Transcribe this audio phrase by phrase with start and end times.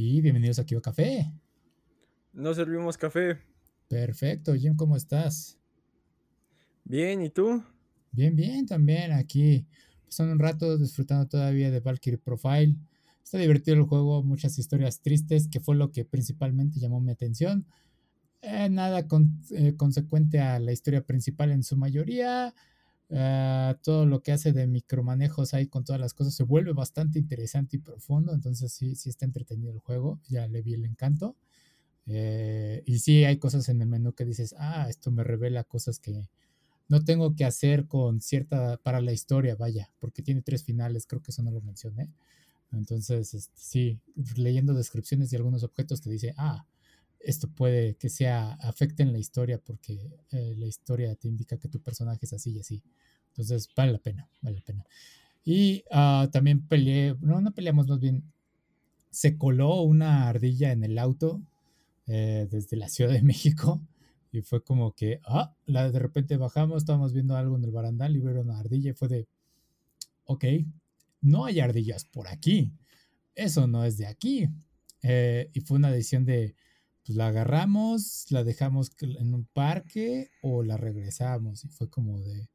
[0.00, 1.28] Y bienvenidos a Café.
[2.32, 3.40] No servimos café.
[3.88, 5.58] Perfecto, Jim, ¿cómo estás?
[6.84, 7.64] Bien, ¿y tú?
[8.12, 9.66] Bien, bien, también aquí
[10.04, 12.76] pasando un rato disfrutando todavía de Valkyrie Profile.
[13.24, 17.66] Está divertido el juego, muchas historias tristes, que fue lo que principalmente llamó mi atención.
[18.40, 19.04] Eh, nada
[19.50, 22.54] eh, consecuente a la historia principal en su mayoría.
[23.10, 27.18] Eh, todo lo que hace de micromanejos ahí con todas las cosas se vuelve bastante
[27.18, 28.32] interesante y profundo.
[28.34, 30.20] Entonces sí, sí está entretenido el juego.
[30.28, 31.36] Ya le vi el encanto.
[32.06, 36.28] y sí hay cosas en el menú que dices, ah, esto me revela cosas que
[36.88, 41.22] no tengo que hacer con cierta, para la historia, vaya, porque tiene tres finales, creo
[41.22, 42.10] que eso no lo mencioné.
[42.72, 44.00] Entonces, este, sí,
[44.36, 46.64] leyendo descripciones de algunos objetos te dice, ah,
[47.28, 51.68] esto puede que sea, afecte en la historia porque eh, la historia te indica que
[51.68, 52.82] tu personaje es así y así.
[53.28, 54.86] Entonces, vale la pena, vale la pena.
[55.44, 58.24] Y ah, también peleé, no, no peleamos más bien,
[59.10, 61.42] se coló una ardilla en el auto
[62.06, 63.82] eh, desde la Ciudad de México
[64.32, 68.16] y fue como que, ah, la, de repente bajamos, estábamos viendo algo en el barandal
[68.16, 69.28] y vieron una ardilla y fue de,
[70.24, 70.44] ok,
[71.20, 72.72] no hay ardillas por aquí,
[73.34, 74.48] eso no es de aquí.
[75.02, 76.56] Eh, y fue una decisión de,
[77.08, 81.64] pues la agarramos, la dejamos en un parque o la regresamos.
[81.64, 82.50] Y fue como de,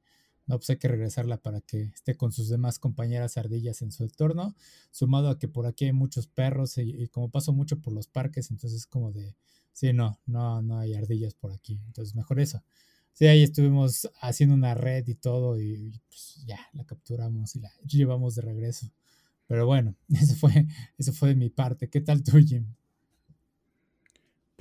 [0.46, 4.04] no, pues hay que regresarla para que esté con sus demás compañeras ardillas en su
[4.04, 4.56] entorno,
[4.92, 8.52] sumado a que por aquí hay muchos perros y, como paso mucho por los parques,
[8.52, 9.36] entonces como de,
[9.72, 12.64] sí, no, no, no hay ardillas por aquí, entonces mejor eso.
[13.14, 17.72] Sí, ahí estuvimos haciendo una red y todo y, pues ya la capturamos y la
[17.88, 18.92] llevamos de regreso.
[19.48, 20.68] Pero bueno, eso fue,
[21.00, 21.90] eso fue de mi parte.
[21.90, 22.68] ¿Qué tal tú, Jim?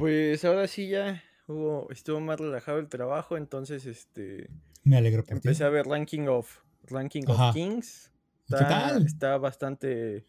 [0.02, 4.50] Pues ahora sí ya hubo, estuvo más relajado el trabajo, entonces este
[4.82, 8.10] me alegro por empecé a ver Ranking of Ranking of Kings.
[8.42, 9.06] Está, ¿Qué tal?
[9.06, 10.26] Está bastante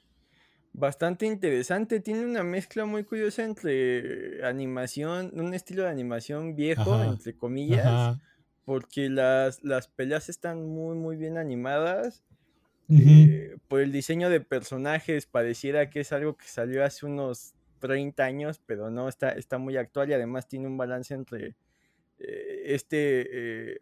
[0.73, 2.01] bastante interesante.
[2.01, 8.19] Tiene una mezcla muy curiosa entre animación, un estilo de animación viejo, entre comillas,
[8.65, 12.21] porque las, las peleas están muy, muy bien animadas.
[12.89, 17.55] Eh, por el diseño de personajes, pareciera que es algo que salió hace unos
[17.87, 21.55] 30 años, pero no, está, está muy actual y además tiene un balance entre
[22.19, 23.79] eh, este eh,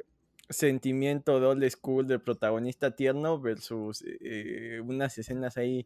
[0.50, 4.03] sentimiento de old school del protagonista tierno versus
[4.84, 5.85] unas escenas ahí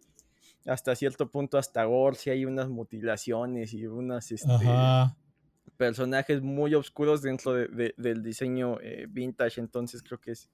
[0.65, 4.49] hasta cierto punto hasta gore, si hay unas mutilaciones y unas este,
[5.77, 10.49] personajes muy oscuros dentro del diseño eh, vintage, entonces creo que es,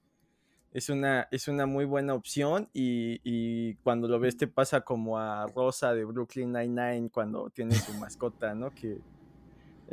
[0.72, 5.18] es, una, es una muy buena opción y, y, cuando lo ves te pasa como
[5.18, 8.70] a Rosa de Brooklyn Nine-Nine cuando tiene su mascota, ¿no?
[8.70, 8.98] Que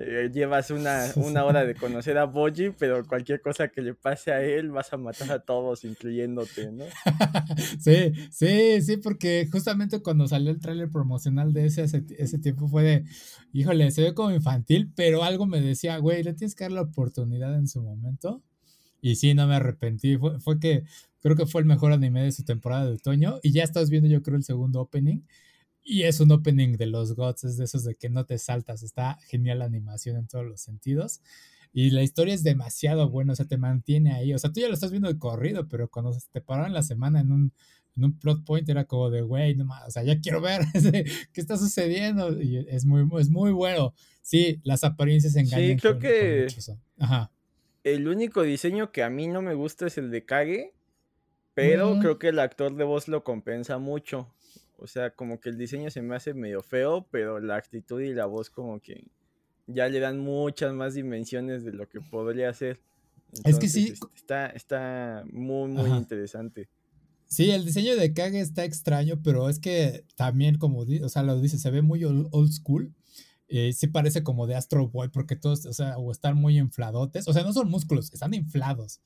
[0.01, 4.31] eh, llevas una, una, hora de conocer a Boji, pero cualquier cosa que le pase
[4.31, 6.85] a él vas a matar a todos, incluyéndote, ¿no?
[7.81, 12.84] sí, sí, sí, porque justamente cuando salió el tráiler promocional de ese, ese, tiempo fue
[12.84, 13.03] de,
[13.51, 16.84] híjole, se ve como infantil, pero algo me decía, güey, le tienes que dar la
[16.84, 18.41] oportunidad en su momento.
[19.01, 20.17] Y sí, no me arrepentí.
[20.17, 20.83] Fue, fue que
[21.21, 23.39] creo que fue el mejor anime de su temporada de otoño.
[23.43, 25.21] Y ya estás viendo, yo creo, el segundo opening.
[25.83, 28.83] Y es un opening de los gods, es de esos de que no te saltas.
[28.83, 31.21] Está genial la animación en todos los sentidos.
[31.71, 34.33] Y la historia es demasiado buena, o sea, te mantiene ahí.
[34.33, 37.21] O sea, tú ya lo estás viendo de corrido, pero cuando te pararon la semana
[37.21, 37.53] en un,
[37.95, 40.61] en un plot point era como de, güey, no más, o sea, ya quiero ver
[41.33, 42.41] qué está sucediendo.
[42.41, 43.93] Y es muy, es muy bueno.
[44.21, 45.69] Sí, las apariencias engañan.
[45.69, 46.47] Sí, creo que.
[46.97, 47.31] Ajá.
[47.84, 50.73] El único diseño que a mí no me gusta es el de Kage,
[51.53, 54.34] pero creo que el actor de voz lo compensa mucho.
[54.78, 58.13] O sea, como que el diseño se me hace medio feo, pero la actitud y
[58.13, 59.03] la voz como que
[59.67, 62.79] ya le dan muchas más dimensiones de lo que podría ser.
[63.44, 63.90] es que sí.
[63.94, 66.69] Este, está, está muy, muy interesante.
[67.28, 71.40] Sí, el diseño de Kage está extraño, pero es que también, como o sea, lo
[71.40, 72.91] dice, se ve muy old, school.
[73.49, 77.27] Eh, sí parece como de Astro Boy, porque todos, o sea, o están muy infladotes.
[77.27, 79.01] O sea, no son músculos, están inflados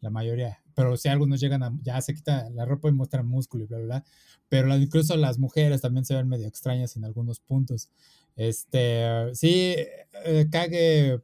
[0.00, 0.62] la mayoría.
[0.74, 3.78] Pero si algunos llegan a, ya se quita la ropa y muestran músculo y bla,
[3.78, 4.04] bla, bla.
[4.48, 7.90] Pero incluso las mujeres también se ven medio extrañas en algunos puntos.
[8.36, 9.74] Este, sí,
[10.24, 11.18] eh,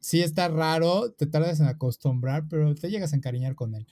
[0.00, 3.86] sí está raro, te tardas en acostumbrar, pero te llegas a encariñar con él.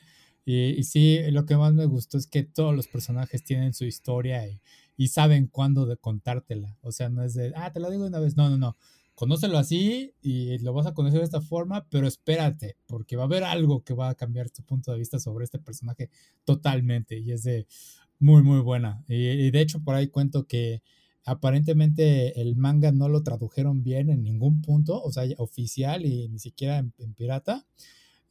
[0.44, 3.84] Y, y sí, lo que más me gustó es que todos los personajes tienen su
[3.84, 4.60] historia y,
[5.00, 6.76] y saben cuándo de contártela.
[6.82, 8.36] O sea, no es de, ah, te lo digo una vez.
[8.36, 8.76] No, no, no
[9.14, 13.26] conócelo así y lo vas a conocer de esta forma, pero espérate, porque va a
[13.26, 16.10] haber algo que va a cambiar tu punto de vista sobre este personaje
[16.44, 17.66] totalmente y es de
[18.18, 19.02] muy, muy buena.
[19.08, 20.82] Y, de hecho por ahí cuento que
[21.24, 26.38] aparentemente el manga no lo tradujeron bien en ningún punto, o sea, oficial y ni
[26.38, 27.66] siquiera en, pirata.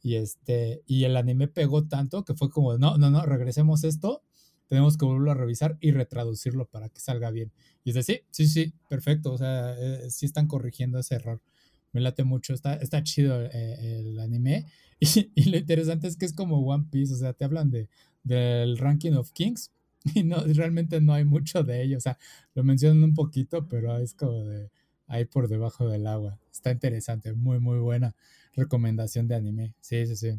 [0.02, 4.22] Y este, y el anime pegó tanto que fue como, no, no, no, regresemos esto
[4.70, 7.50] tenemos que volverlo a revisar y retraducirlo para que salga bien.
[7.82, 11.42] Y es decir, sí, sí, perfecto, o sea, eh, sí están corrigiendo ese error.
[11.92, 14.66] Me late mucho, está, está chido eh, el anime.
[15.34, 17.88] Y, lo interesante es que es como One Piece, o sea, te hablan de,
[18.22, 19.72] del ranking of kings
[20.14, 22.16] y no, realmente no hay mucho de ello, o sea,
[22.54, 24.70] lo mencionan un poquito, pero es como de
[25.08, 26.38] ahí por debajo del agua.
[26.52, 28.14] Está interesante, muy, muy buena
[28.52, 29.74] recomendación de anime.
[29.80, 30.38] Sí, sí, sí.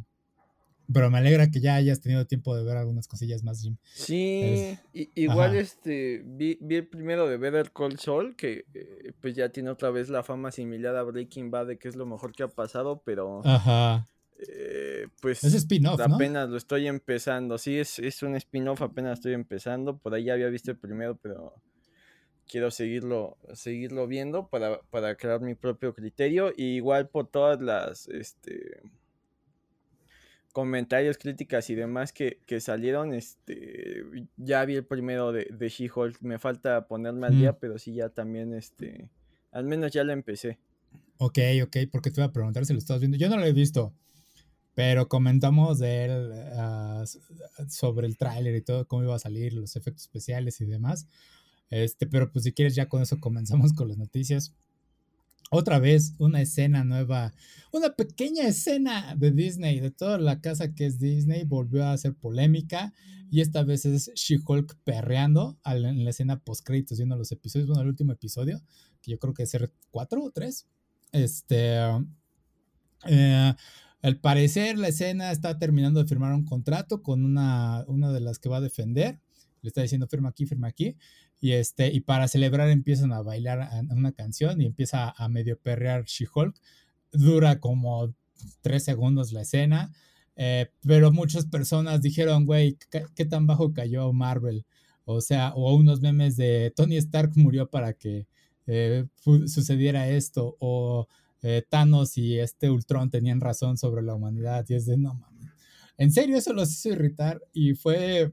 [0.93, 3.77] Pero me alegra que ya hayas tenido tiempo de ver algunas cosillas más, Jim.
[3.93, 9.69] Sí, igual este vi, el primero de Better Call Saul, que eh, pues ya tiene
[9.69, 12.47] otra vez la fama similar a Breaking Bad, de que es lo mejor que ha
[12.47, 14.07] pasado, pero Ajá.
[14.47, 17.57] Eh, pues es spin-off, apenas lo estoy empezando.
[17.57, 19.97] Sí, es, es un spin-off, apenas estoy empezando.
[19.97, 21.53] Por ahí ya había visto el primero, pero
[22.47, 26.53] quiero seguirlo, seguirlo viendo para, para crear mi propio criterio.
[26.57, 28.81] Y igual por todas las este,
[30.51, 34.03] comentarios, críticas y demás que, salieron, este,
[34.37, 36.21] ya vi el primero de, de She-Hulk.
[36.21, 39.09] Me falta ponerme al día, pero sí ya también, este,
[39.51, 40.59] al menos ya la empecé.
[41.17, 43.17] Ok, ok, porque te iba a preguntar si lo estás viendo.
[43.17, 43.93] Yo no lo he visto,
[44.73, 47.03] pero comentamos de él ah,
[47.69, 51.07] sobre el tráiler y todo, cómo iba a salir, los efectos especiales y demás.
[51.69, 54.53] Este, pero pues si quieres ya con eso comenzamos con las noticias.
[55.53, 57.33] Otra vez una escena nueva,
[57.73, 62.15] una pequeña escena de Disney, de toda la casa que es Disney, volvió a hacer
[62.15, 62.93] polémica
[63.29, 67.89] y esta vez es She-Hulk perreando en la escena post-créditos, viendo los episodios, bueno, el
[67.89, 68.61] último episodio,
[69.01, 70.67] que yo creo que es el 4 o 3.
[71.11, 71.79] Este,
[73.07, 73.53] eh,
[74.01, 78.39] al parecer la escena está terminando de firmar un contrato con una, una de las
[78.39, 79.19] que va a defender
[79.61, 80.95] le está diciendo firma aquí, firma aquí,
[81.41, 86.05] y este, y para celebrar empiezan a bailar una canción y empieza a medio perrear
[86.05, 86.55] She-Hulk.
[87.11, 88.13] Dura como
[88.61, 89.91] tres segundos la escena,
[90.35, 92.77] eh, pero muchas personas dijeron, güey,
[93.15, 94.65] ¿qué, tan bajo cayó Marvel?
[95.03, 98.27] O sea, o unos memes de Tony Stark murió para que
[98.67, 99.05] eh,
[99.47, 101.07] sucediera esto, o
[101.41, 105.49] eh, Thanos y este Ultron tenían razón sobre la humanidad, y es de no mames.
[105.97, 108.31] En serio, eso los hizo irritar y fue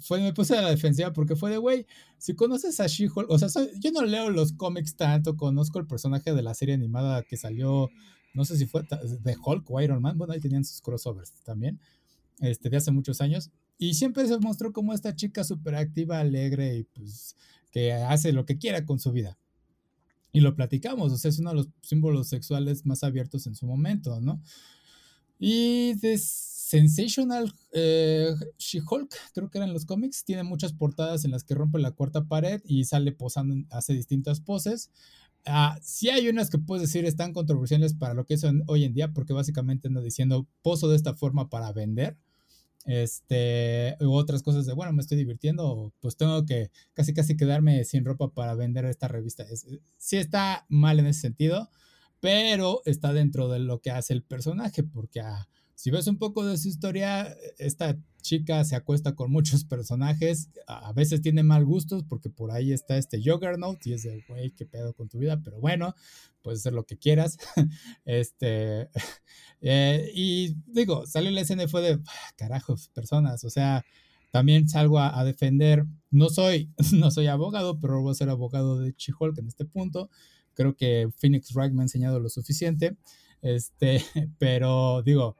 [0.00, 1.86] fue, me puse a la defensiva porque fue de, güey,
[2.18, 3.48] si conoces a She-Hulk, o sea,
[3.78, 7.90] yo no leo los cómics tanto, conozco el personaje de la serie animada que salió,
[8.34, 11.80] no sé si fue de Hulk o Iron Man, bueno, ahí tenían sus crossovers también,
[12.40, 16.76] este, de hace muchos años, y siempre se mostró como esta chica súper activa, alegre
[16.76, 17.36] y pues
[17.70, 19.38] que hace lo que quiera con su vida.
[20.32, 23.66] Y lo platicamos, o sea, es uno de los símbolos sexuales más abiertos en su
[23.66, 24.40] momento, ¿no?
[25.38, 26.14] Y de
[26.70, 31.80] Sensational eh, She-Hulk, creo que eran los cómics, tiene muchas portadas en las que rompe
[31.80, 34.88] la cuarta pared y sale posando, hace distintas poses.
[35.46, 38.94] Ah, sí hay unas que puedes decir están controversiales para lo que es hoy en
[38.94, 42.16] día, porque básicamente anda diciendo poso de esta forma para vender.
[42.84, 47.82] Este, u otras cosas de, bueno, me estoy divirtiendo, pues tengo que casi casi quedarme
[47.82, 49.42] sin ropa para vender esta revista.
[49.42, 49.66] Es,
[49.98, 51.68] sí está mal en ese sentido,
[52.20, 55.48] pero está dentro de lo que hace el personaje, porque a
[55.80, 60.92] si ves un poco de su historia, esta chica se acuesta con muchos personajes, a
[60.92, 64.66] veces tiene mal gustos porque por ahí está este Juggernaut y es de, güey, qué
[64.66, 65.94] pedo con tu vida, pero bueno,
[66.42, 67.38] puedes hacer lo que quieras.
[68.04, 68.90] este,
[69.62, 73.82] eh, y digo, salió la escena y fue de, ah, carajos, personas, o sea,
[74.30, 78.92] también salgo a, defender, no soy, no soy abogado, pero voy a ser abogado de
[78.92, 80.10] Chihulk en este punto.
[80.52, 82.98] Creo que Phoenix Wright me ha enseñado lo suficiente.
[83.40, 84.04] Este,
[84.38, 85.38] pero digo,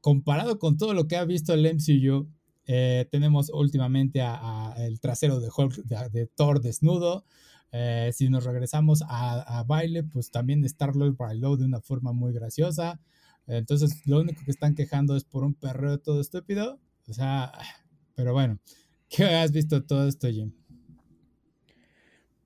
[0.00, 2.28] comparado con todo lo que ha visto el MCU,
[2.66, 5.50] eh, tenemos últimamente a, el trasero de,
[6.10, 7.24] de, Thor desnudo.
[7.72, 13.00] Eh, si nos regresamos a, baile, pues también Star-Lord bailó de una forma muy graciosa.
[13.46, 16.80] Entonces, lo único que están quejando es por un perreo todo estúpido.
[17.08, 17.52] O sea,
[18.16, 18.58] pero bueno,
[19.08, 20.52] ¿qué has visto todo esto, Jim?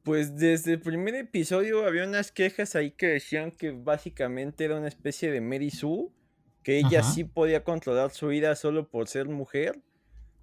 [0.03, 4.89] Pues desde el primer episodio había unas quejas ahí que decían que básicamente era una
[4.89, 6.11] especie de Mary Sue
[6.63, 9.81] que ella sí podía controlar su vida solo por ser mujer.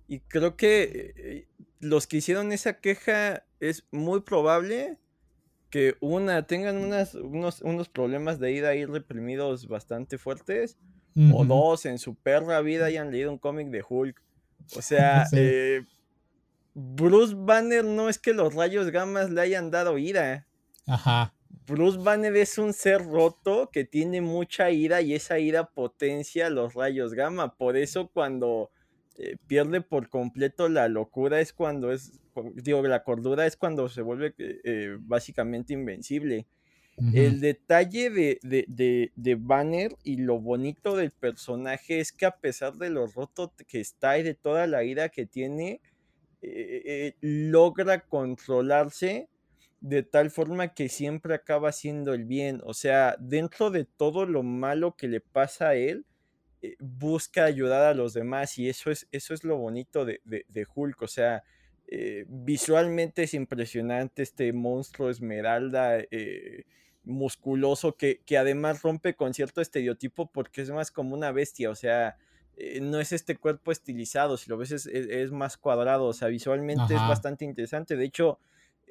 [0.07, 1.47] Y creo que eh,
[1.79, 4.97] los que hicieron esa queja es muy probable
[5.69, 10.77] que una tengan unas, unos, unos problemas de ida ahí reprimidos bastante fuertes.
[11.33, 14.21] O dos, en su perra vida hayan leído un cómic de Hulk.
[14.75, 15.83] O sea, eh,
[16.75, 20.45] Bruce Banner no es que los rayos gamas le hayan dado ira.
[20.85, 21.33] Ajá.
[21.67, 26.73] Bruce Banner es un ser roto que tiene mucha ira y esa ira potencia los
[26.73, 27.55] rayos gamma.
[27.55, 28.71] Por eso cuando
[29.17, 32.21] eh, pierde por completo la locura es cuando es,
[32.55, 36.47] digo, la cordura es cuando se vuelve eh, básicamente invencible.
[37.13, 42.73] El detalle de, de, de, Banner y lo bonito del personaje es que a pesar
[42.73, 45.79] de lo roto que está y de toda la ira que tiene,
[46.41, 49.29] eh, eh, logra controlarse
[49.79, 52.61] de tal forma que siempre acaba haciendo el bien.
[52.63, 56.05] O sea, dentro de todo lo malo que le pasa a él,
[56.61, 60.67] eh, busca ayudar a los demás y eso es, eso es lo bonito de, de,
[60.73, 61.01] Hulk.
[61.01, 61.43] O sea,
[62.27, 65.99] visualmente es impresionante este monstruo esmeralda
[67.07, 71.69] musculoso que, que, además rompe con cierto estereotipo porque es más como una bestia.
[71.69, 72.17] O sea,
[72.57, 76.95] eh, no es este cuerpo estilizado, si lo ves es, más cuadrado, o sea, visualmente
[76.95, 77.95] es bastante interesante.
[77.95, 78.39] De hecho,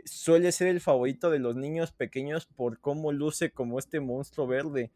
[0.05, 4.93] suele ser el favorito de los niños pequeños por cómo luce como este monstruo verde.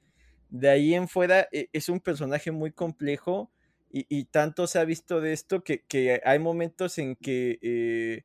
[0.49, 3.51] De ahí en fuera e, es un personaje muy complejo
[3.93, 8.23] y, tanto se ha visto de esto que, hay momentos en que eh,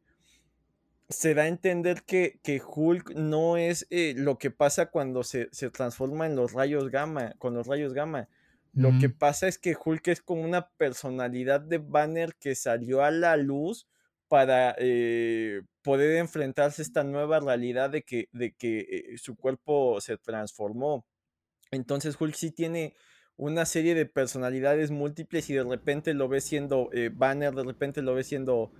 [1.09, 5.49] se da a entender que, que Hulk no es eh, lo que pasa cuando se,
[5.51, 8.29] se, transforma en los rayos gamma, con los rayos gamma.
[8.73, 13.09] Lo que pasa es que Hulk es como una personalidad de Banner que salió a
[13.09, 13.87] la luz
[14.27, 20.01] para eh, poder enfrentarse a esta nueva realidad de que, de que eh, su cuerpo
[20.01, 21.05] se transformó.
[21.71, 22.93] Entonces Hulk sí tiene
[23.37, 28.01] una serie de personalidades múltiples y de repente lo ve siendo eh, Banner, de repente
[28.01, 28.71] lo ve siendo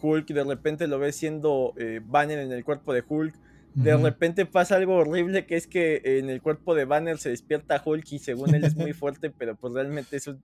[0.00, 3.34] Hulk, de repente lo ve siendo Banner en el cuerpo de Hulk,
[3.74, 7.82] de repente pasa algo horrible que es que en el cuerpo de Banner se despierta
[7.84, 10.42] Hulk y según él es muy fuerte, pero pues realmente es un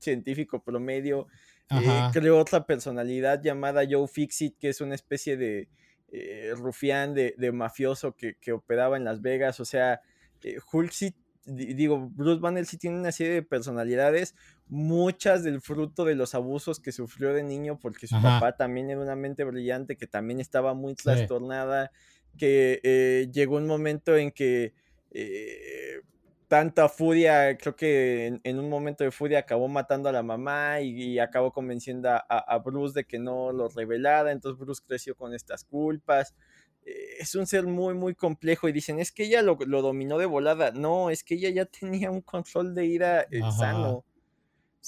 [0.00, 1.26] científico promedio.
[1.70, 5.68] Eh, creó otra personalidad llamada Joe Fixit, que es una especie de
[6.12, 9.60] eh, rufián, de, mafioso que, operaba en Las Vegas.
[9.60, 10.00] O sea,
[10.42, 14.34] eh, Hulk sí, digo, Bruce Banner sí tiene una serie de personalidades,
[14.68, 19.00] muchas del fruto de los abusos que sufrió de niño, porque su papá también era
[19.00, 21.90] una mente brillante, que también estaba muy trastornada
[22.38, 24.74] que eh, llegó un momento en que
[25.10, 26.00] eh,
[26.50, 31.20] tanta furia, creo que en, un momento de furia acabó matando a la mamá y,
[31.20, 36.34] acabó convenciendo a, Bruce de que no lo revelara, entonces Bruce creció con estas culpas.
[36.84, 40.26] Eh, es un ser muy, muy complejo y dicen, es que ella lo, dominó de
[40.26, 40.72] volada.
[40.72, 44.04] No, es que ella ya tenía un control de ira sano.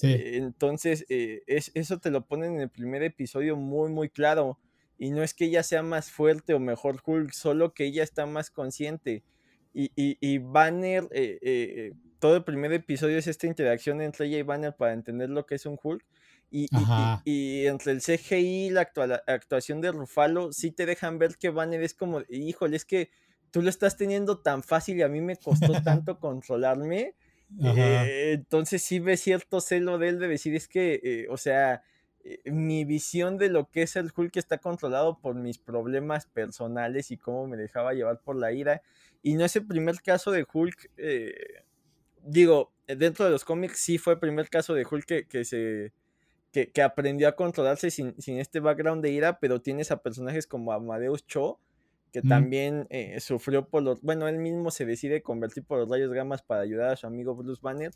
[0.03, 4.59] entonces, es, eso te lo ponen en el primer episodio muy, muy claro.
[4.99, 8.27] Y no es que ella sea más fuerte o mejor Hulk, solo que ella está
[8.27, 9.23] más consciente.
[9.75, 14.43] Y, y, Banner, eh, eh, todo el primer episodio es esta interacción entre ella y
[14.43, 16.05] Banner para entender lo que es un Hulk.
[16.51, 16.69] Y,
[17.25, 18.91] y, entre el CGI y la
[19.27, 23.11] actuación de Rufalo, sí te dejan ver que Banner es como, híjole, es que
[23.51, 27.15] tú lo estás teniendo tan fácil y a mí me costó tanto controlarme.
[27.63, 31.83] Eh, entonces sí ve cierto celo de él de decir, es que, o sea,
[32.25, 37.11] eh, mi visión de lo que es el Hulk está controlado por mis problemas personales
[37.11, 38.83] y cómo me dejaba llevar por la ira.
[39.23, 40.91] Y no es el primer caso de Hulk.
[40.97, 41.33] Eh,
[42.25, 45.93] digo, eh, dentro de los cómics sí fue el primer caso de Hulk que, se.
[46.51, 50.73] Que, aprendió a controlarse sin, sin, este background de ira, pero tienes a personajes como
[50.73, 51.59] Amadeus Cho,
[52.13, 52.87] que también
[53.21, 54.03] sufrió por los.
[54.03, 57.35] Bueno, él mismo se decide convertir por los rayos gamas para ayudar a su amigo
[57.35, 57.93] Bruce Banner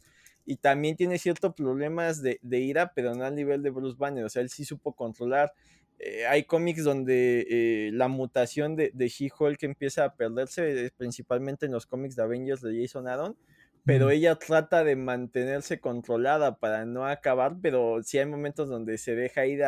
[0.47, 4.29] y también tiene ciertos problemas de, ira, pero no al nivel de Bruce Banner, o
[4.29, 5.53] sea, él sí supo controlar.
[5.99, 11.67] Eh, hay cómics donde eh, la mutación de, de She-Hulk empieza a perderse, eh, principalmente
[11.67, 13.37] en los cómics de Avengers de Jason Aaron,
[13.85, 19.15] pero ella trata de mantenerse controlada para no acabar, pero sí hay momentos donde se
[19.15, 19.63] deja ir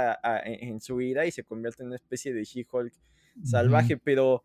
[0.45, 2.93] en, su ira y se convierte en una especie de She-Hulk
[3.45, 4.45] salvaje, pero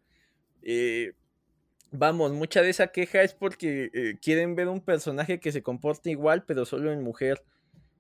[1.90, 6.46] vamos, mucha de esa queja es porque quieren ver un personaje que se comporte igual,
[6.46, 7.44] pero solo en mujer.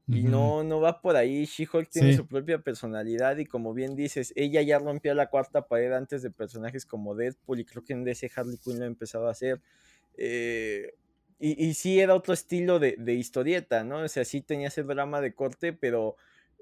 [0.07, 1.45] Y no, no va por ahí.
[1.45, 5.93] She-Hulk tiene su propia personalidad y como bien dices, ella ya rompió la cuarta pared
[5.93, 9.27] antes de personajes como Deadpool y creo que en DC Harley Quinn lo ha empezado
[9.27, 9.62] a hacer.
[10.17, 10.93] Eh,
[11.39, 14.00] y, y, sí era otro estilo de, de, historieta, ¿no?
[14.00, 16.15] O sea, sí tenía ese drama de corte, pero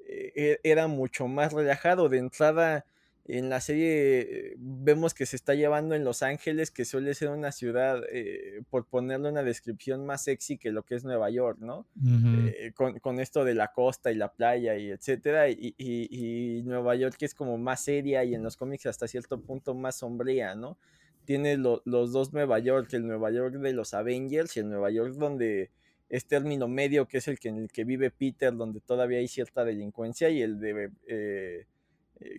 [0.07, 2.10] eh, e, era mucho más relajado.
[2.10, 2.86] De entrada,
[3.25, 7.51] en la serie vemos que se está llevando en Los Ángeles, que suele ser una
[7.51, 11.86] ciudad, eh, por ponerle una descripción más sexy que lo que es Nueva York, ¿no?
[12.04, 17.36] Eh, con, esto de la costa y la playa y etcétera, y, Nueva York es
[17.36, 20.78] como más seria y en los cómics hasta cierto punto más sombría, ¿no?
[21.25, 25.13] Tiene los dos Nueva York, el Nueva York de los Avengers y el Nueva York
[25.13, 25.70] donde
[26.10, 29.28] es término medio, que es el que, en el que vive Peter, donde todavía hay
[29.28, 30.86] cierta delincuencia, y el de...
[30.86, 31.66] Eh, eh,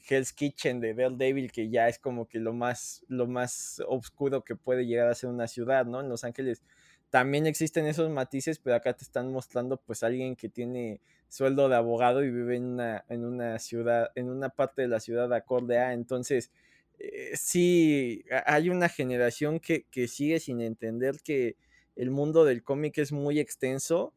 [0.09, 4.57] Hell's Kitchen de Daredevil, que ya es como que lo más, lo más oscuro que
[4.57, 6.01] puede llegar a ser una ciudad, ¿no?
[6.01, 6.63] En Los Ángeles
[7.11, 11.77] también existen esos matices, pero acá te están mostrando pues alguien que tiene sueldo de
[11.77, 15.79] abogado y vive en una, en una ciudad, en una parte de la ciudad acorde
[15.79, 16.51] a, entonces
[16.99, 21.57] eh, sí, hay una generación que, que sigue sin entender que
[21.97, 24.15] el mundo del cómic es muy extenso.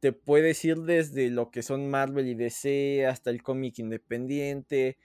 [0.00, 4.96] Te puedes ir desde lo que son Marvel y DC hasta el cómic independiente,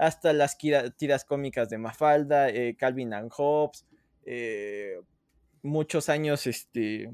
[0.00, 3.86] hasta las tiras cómicas de Mafalda, eh, Calvin and Hobbes,
[4.24, 4.98] eh,
[5.60, 7.10] muchos años este,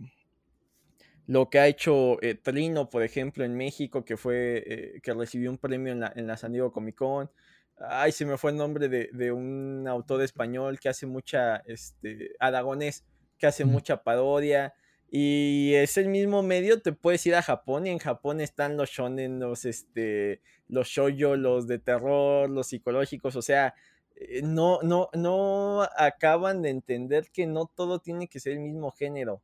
[1.27, 5.59] lo que ha hecho eh, Trino, por ejemplo, en México, que fue que recibió un
[5.59, 7.29] premio en la, en la San Diego Comic Con.
[7.77, 13.05] Ay, se me fue el nombre de, un autor español que hace mucha, este, aragonés,
[13.37, 14.75] que hace mucha parodia.
[15.11, 18.91] Y es el mismo medio, te puedes ir a Japón y en Japón están los
[18.91, 23.75] shonen, los, este, los shoujo, los de terror, los psicológicos, o sea,
[24.17, 28.91] eh, no, no, no acaban de entender que no todo tiene que ser el mismo
[28.91, 29.43] género,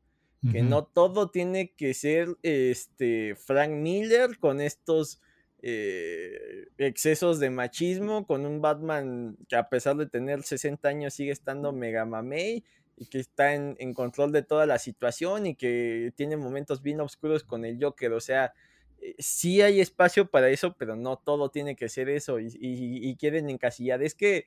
[0.51, 5.21] que no todo tiene que ser este Frank Miller con estos
[5.63, 11.31] eh, excesos de machismo, con un Batman que a pesar de tener 60 años sigue
[11.31, 12.65] estando mega mamey
[13.03, 17.01] y que está en, en, control de toda la situación y que tiene momentos bien
[17.01, 18.13] oscuros con el Joker.
[18.13, 18.53] O sea,
[19.01, 23.17] eh, sí hay espacio para eso, pero no todo tiene que ser eso y, y,
[23.17, 24.03] quieren encasillar.
[24.05, 24.47] Es que,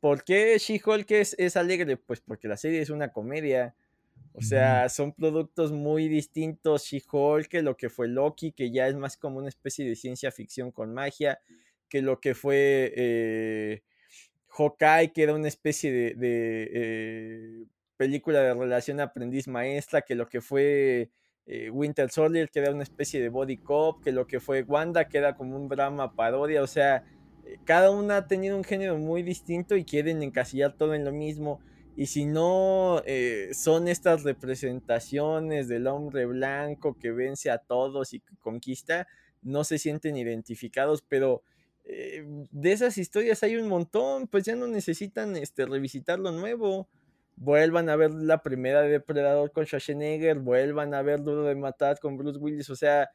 [0.00, 1.96] ¿por qué She-Hulk es, es, alegre?
[1.96, 3.74] Pues porque la serie es una comedia.
[4.34, 6.84] O sea, son productos muy distintos.
[6.84, 10.30] She-Hulk, que lo que fue Loki, que ya es más como una especie de ciencia
[10.30, 11.38] ficción con magia,
[11.88, 13.82] que lo que fue eh,
[14.48, 17.64] Hawkeye, que era una especie de, de eh,
[17.96, 21.10] película de relación aprendiz-maestra, que lo que fue
[21.46, 25.08] eh, Winter Soldier, que era una especie de body cop, que lo que fue Wanda,
[25.08, 27.04] que era como un drama parodia, o sea,
[27.44, 31.12] eh, cada una ha tenido un género muy distinto y quieren encasillar todo en lo
[31.12, 31.60] mismo.
[31.96, 38.20] Y si no eh, son estas representaciones del hombre blanco que vence a todos y
[38.40, 39.06] conquista,
[39.42, 41.42] no se sienten identificados, pero
[41.86, 46.88] de esas historias hay un montón, pues ya no necesitan este, revisitar lo nuevo
[47.36, 51.98] vuelvan a ver la primera de Depredador con Schwarzenegger, vuelvan a ver Duro de Matar
[51.98, 53.10] con Bruce Willis, o sea,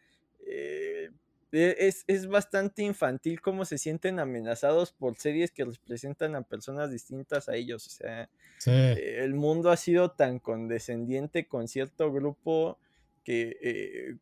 [0.45, 1.09] eh,
[1.51, 7.49] e, es, bastante infantil cómo se sienten amenazados por series que representan a personas distintas
[7.49, 8.29] a ellos, o sea,
[8.65, 12.77] eh, el mundo ha sido tan condescendiente con cierto grupo
[13.23, 14.15] que eh,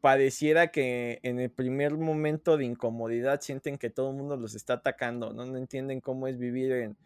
[0.00, 4.74] pareciera que en el primer momento de incomodidad sienten que todo el mundo los está
[4.74, 5.46] atacando, ¿no?
[5.46, 6.96] No entienden cómo es vivir en,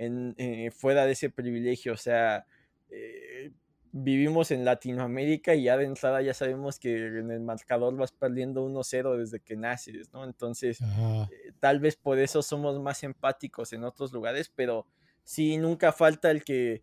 [0.00, 1.92] en, eh, fuera de ese privilegio.
[1.92, 2.46] O sea,
[2.88, 3.52] eh,
[3.92, 8.64] vivimos en Latinoamérica y ya de entrada ya sabemos que en el marcador vas perdiendo
[8.64, 10.24] 1-0 desde que naces, ¿no?
[10.24, 14.86] Entonces, eh, tal vez por eso somos más empáticos en otros lugares, pero
[15.22, 16.82] sí, nunca falta el que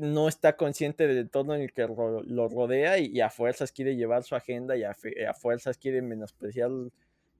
[0.00, 4.22] no está consciente del entorno en el que lo rodea y, a fuerzas quiere llevar
[4.22, 6.70] su agenda y a, a fuerzas quiere menospreciar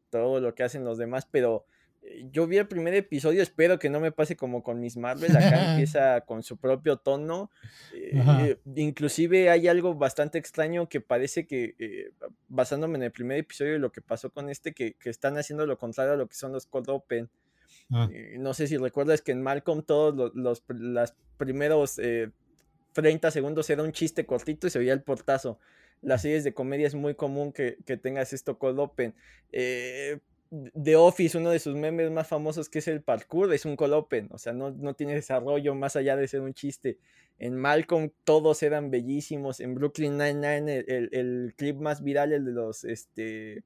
[0.08, 1.66] todo lo que hacen los demás, pero
[2.30, 5.70] yo vi el primer episodio, espero que no me pase como con Miss Marvel, acá
[5.72, 7.50] empieza con su propio tono,
[7.92, 12.12] eh, inclusive hay algo bastante extraño que parece que, eh,
[12.48, 15.78] basándome en el primer episodio de lo que pasó con este, que, están haciendo lo
[15.78, 17.30] contrario a lo que son los Cold Open.
[17.90, 18.06] Ah.
[18.36, 21.98] no sé si recuerdas que en Malcolm todos los, los, primeros
[22.92, 25.58] 30 segundos era un chiste cortito y se oía el portazo.
[26.00, 29.14] Las series de comedia es muy común que, que tengas esto Cold Open.
[29.52, 30.18] Eh,
[30.50, 34.28] The Office, uno de sus memes más famosos que es el parkour, es un colopen,
[34.32, 36.98] o sea, no, no, tiene desarrollo más allá de ser un chiste.
[37.38, 42.52] En Malcolm todos eran bellísimos, en Brooklyn Nine-Nine el, el, clip más viral, el de
[42.52, 43.62] los este,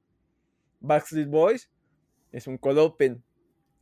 [0.81, 1.71] Backstreet Boys,
[2.33, 3.23] es un colopen.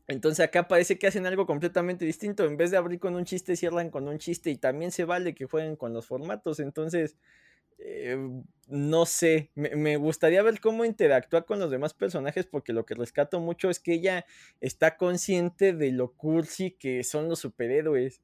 [0.07, 3.57] Entonces acá parece que hacen algo completamente distinto, en vez de abrir con un chiste,
[3.57, 7.17] cierran con un chiste y también se vale que jueguen con los formatos, entonces
[7.83, 8.17] eh,
[8.69, 13.41] no sé, me, gustaría ver cómo interactúa con los demás personajes porque lo que rescato
[13.41, 14.25] mucho es que ella
[14.61, 18.21] está consciente de lo cursi que son los superhéroes.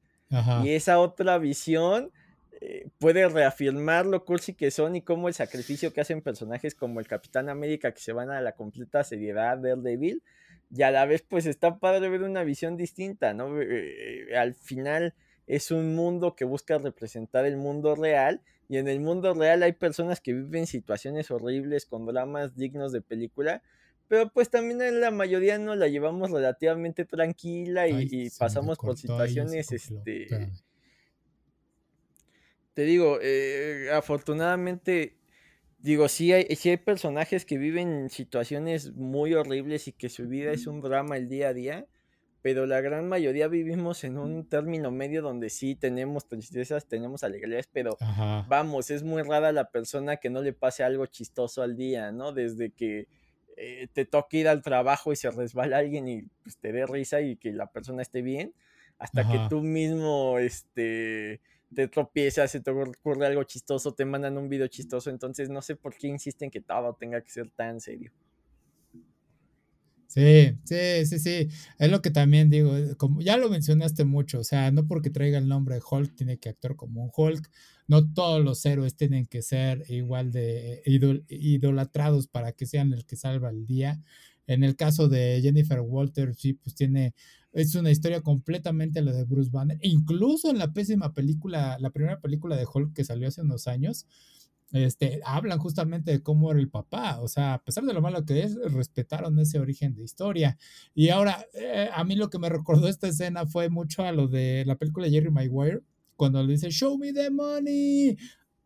[0.63, 2.11] Y esa otra visión
[2.59, 6.99] eh, puede reafirmar lo cursi que son y cómo el sacrificio que hacen personajes como
[6.99, 10.21] el Capitán América que se van a la completa seriedad del Daredevil
[10.69, 13.61] y a la vez pues está padre ver una visión distinta, ¿no?
[13.61, 15.13] Eh, al final
[15.45, 19.73] es un mundo que busca representar el mundo real y en el mundo real hay
[19.73, 23.61] personas que viven situaciones horribles con dramas dignos de película,
[24.07, 29.71] pero pues también en la mayoría nos la llevamos relativamente tranquila y, pasamos por situaciones,
[29.71, 30.27] este...
[32.73, 35.17] Te digo, eh, afortunadamente,
[35.79, 40.51] digo, sí hay, sí hay personajes que viven situaciones muy horribles y que su vida
[40.51, 41.87] es un drama el día a día,
[42.41, 47.67] pero la gran mayoría vivimos en un término medio donde sí tenemos tristezas, tenemos alegrías,
[47.71, 47.97] pero
[48.47, 52.31] vamos, es muy rara la persona que no le pase algo chistoso al día, ¿no?
[52.31, 53.07] Desde que
[53.57, 57.21] eh, te toca ir al trabajo y se resbala alguien y pues, te dé risa
[57.21, 58.53] y que la persona esté bien,
[58.99, 61.41] hasta que tú mismo, este,
[61.73, 65.75] te tropiezas, se te ocurre algo chistoso, te mandan un video chistoso, entonces no sé
[65.75, 68.11] por qué insisten que todo tenga que ser tan serio.
[70.17, 71.47] Sí, sí, sí, sí.
[71.77, 75.11] Es lo que también digo, eh, como ya lo mencionaste mucho, o sea, no porque
[75.11, 77.47] traiga el nombre de Hulk tiene que actuar como un Hulk,
[77.87, 80.81] no todos los héroes tienen que ser igual de
[81.29, 84.01] idolatrados para que sean el que salva el día.
[84.47, 87.13] En el caso de Jennifer Walter, sí, pues tiene,
[87.51, 92.19] es una historia completamente la de Bruce Banner, incluso en la pésima película, la primera
[92.19, 94.07] película de Hulk que salió hace unos años,
[94.71, 98.25] este, hablan justamente de cómo era el papá, o sea, a pesar de lo malo
[98.25, 100.57] que es, respetaron ese origen de historia.
[100.93, 104.27] Y ahora, eh, a mí lo que me recordó esta escena fue mucho a lo
[104.27, 105.81] de la película Jerry Maguire,
[106.15, 108.17] cuando le dice, show me the money.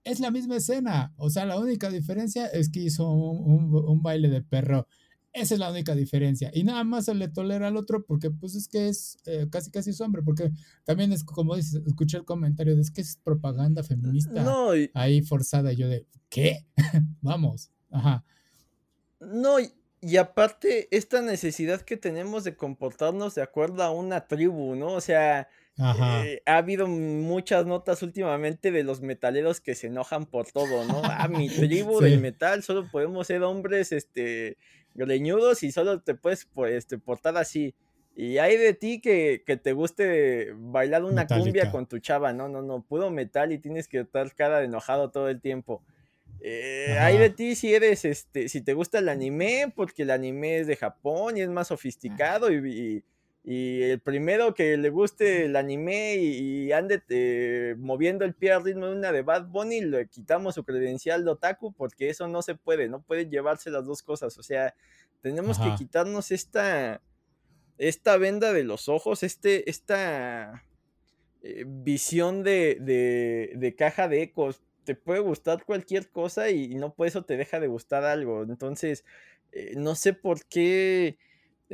[0.03, 4.41] Es la misma escena, o sea, la única diferencia es que hizo un baile de
[4.41, 4.87] perro.
[5.33, 6.51] Esa es la única diferencia.
[6.53, 9.71] Y nada más se le tolera al otro porque pues es que es eh, casi
[9.71, 10.51] casi su hombre, porque
[10.83, 14.43] también es como dices, escuché el comentario de es que es propaganda feminista
[14.93, 15.71] ahí forzada.
[15.71, 16.65] Y yo de, ¿qué?
[17.21, 17.71] Vamos.
[17.91, 18.25] Ajá.
[19.21, 19.57] No,
[20.01, 24.93] y, aparte, esta necesidad que tenemos de comportarnos de acuerdo a una tribu, ¿no?
[24.93, 30.51] O sea, eh, ha habido muchas notas últimamente de los metaleros que se enojan por
[30.51, 31.01] todo, ¿no?
[31.03, 34.57] Ah, mi tribu del metal, solo podemos ser hombres, este
[34.93, 37.73] greñudos y solo te puedes este, portar así.
[38.15, 42.61] Y hay de ti que, te guste bailar una cumbia con tu chava, no, no,
[42.61, 45.81] no, pudo metal y tienes que estar cara de enojado todo el tiempo.
[46.41, 50.59] Eh, hay de ti si eres, este, si te gusta el anime, porque el anime
[50.59, 53.03] es de Japón y es más sofisticado y, y
[53.43, 58.85] el primero que le guste el anime y, ande eh, moviendo el pie al ritmo
[58.85, 62.55] de una de Bad Bunny, le quitamos su credencial de otaku porque eso no se
[62.55, 64.37] puede, no pueden llevarse las dos cosas.
[64.37, 64.75] O sea,
[65.21, 67.01] tenemos que quitarnos esta,
[67.77, 70.63] esta venda de los ojos, este, esta
[71.41, 72.77] eh, visión de,
[73.55, 74.61] de, caja de ecos.
[74.83, 78.43] Te puede gustar cualquier cosa y, no por eso te deja de gustar algo.
[78.43, 79.03] Entonces,
[79.51, 81.17] eh, no sé por qué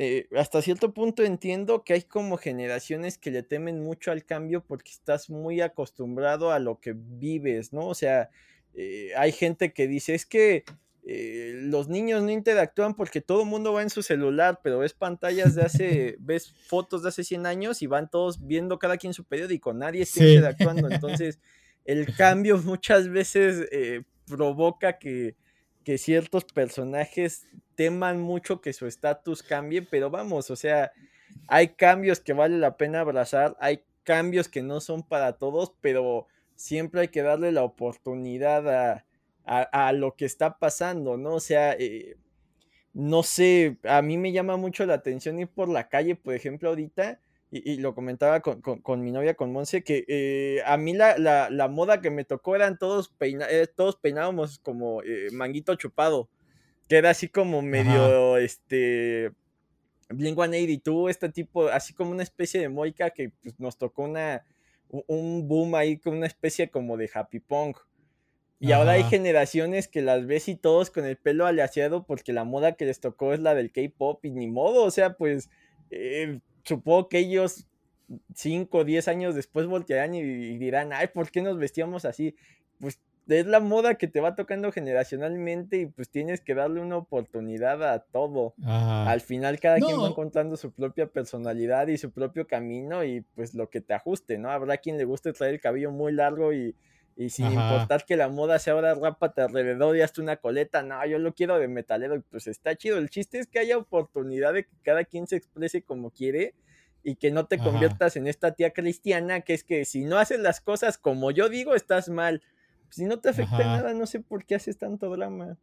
[0.00, 4.64] eh, hasta cierto punto entiendo que hay como generaciones que le temen mucho al cambio
[4.64, 7.88] porque estás muy acostumbrado a lo que vives, ¿no?
[7.88, 8.30] O sea,
[8.74, 10.62] eh, hay gente que dice, es que
[11.02, 14.94] eh, los niños no interactúan porque todo el mundo va en su celular, pero ves
[14.94, 19.14] pantallas de hace, ves fotos de hace 100 años y van todos viendo cada quien
[19.14, 20.88] su periódico, nadie está interactuando.
[20.88, 21.40] Entonces,
[21.84, 23.68] el cambio muchas veces
[24.28, 25.34] provoca que,
[25.88, 30.92] que ciertos personajes teman mucho que su estatus cambie, pero vamos, o sea,
[31.46, 36.26] hay cambios que vale la pena abrazar, hay cambios que no son para todos, pero
[36.56, 39.02] siempre hay que darle la oportunidad
[39.46, 41.36] a, lo que está pasando, ¿no?
[41.36, 42.18] O sea, eh,
[42.92, 46.68] no sé, a mí me llama mucho la atención ir por la calle, por ejemplo,
[46.68, 47.18] ahorita,
[47.50, 52.10] y, lo comentaba con, mi novia, con Monse, que eh, a mí la, moda que
[52.10, 56.28] me tocó eran todos, eh, todos peinábamos como manguito chupado
[56.88, 59.32] que era así como medio, este,
[60.08, 64.42] Blink 182, este tipo, así como una especie de moica que pues, nos tocó una,
[64.88, 67.76] un boom ahí con una especie como de happy punk.
[68.60, 72.42] Y ahora hay generaciones que las ves y todos con el pelo aleaciado porque la
[72.42, 75.48] moda que les tocó es la del K-pop y ni modo, o sea, pues
[75.90, 77.66] eh, supongo que ellos
[78.34, 82.36] 5 o 10 años después voltearán y, y, dirán, ay, ¿por qué nos vestíamos así?
[82.78, 86.96] Pues es la moda que te va tocando generacionalmente y pues tienes que darle una
[86.96, 88.54] oportunidad a todo.
[88.64, 93.54] Al final cada quien va encontrando su propia personalidad y su propio camino y pues
[93.54, 94.50] lo que te ajuste, ¿no?
[94.50, 96.74] Habrá quien le guste traer el cabello muy largo y,
[97.28, 101.18] sin importar que la moda sea ahora rápate alrededor y hazte una coleta, no, yo
[101.18, 102.98] lo quiero de metalero y pues está chido.
[102.98, 106.54] El chiste es que haya oportunidad de que cada quien se exprese como quiere
[107.02, 110.40] y que no te conviertas en esta tía cristiana que es que si no haces
[110.40, 112.42] las cosas como yo digo, estás mal
[112.90, 115.58] si no te afecta nada, no sé por qué haces tanto drama.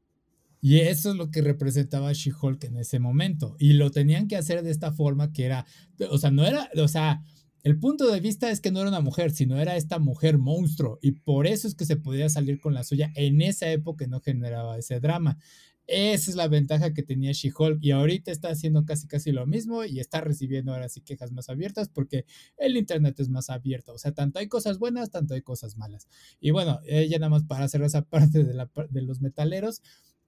[0.62, 3.56] Y eso es lo que representaba She-Hulk en ese momento.
[3.60, 5.66] Y lo tenían que hacer de esta forma que era,
[6.10, 7.22] o sea, no era, o sea,
[7.66, 11.00] el punto de vista es que no era una mujer, sino era esta mujer monstruo.
[11.02, 14.22] Y por eso es que se podía salir con la suya en esa época no
[14.22, 15.40] generaba ese drama.
[15.88, 19.84] Esa es la ventaja que tenía She-Hulk y ahorita está haciendo casi casi lo mismo
[19.84, 22.26] y está recibiendo ahora sí quejas más abiertas porque
[22.58, 26.08] el internet es más abierto, o sea, tanto hay cosas buenas, tanto hay cosas malas.
[26.40, 29.82] Y bueno, ya nada más para hacer esa parte de los metaleros,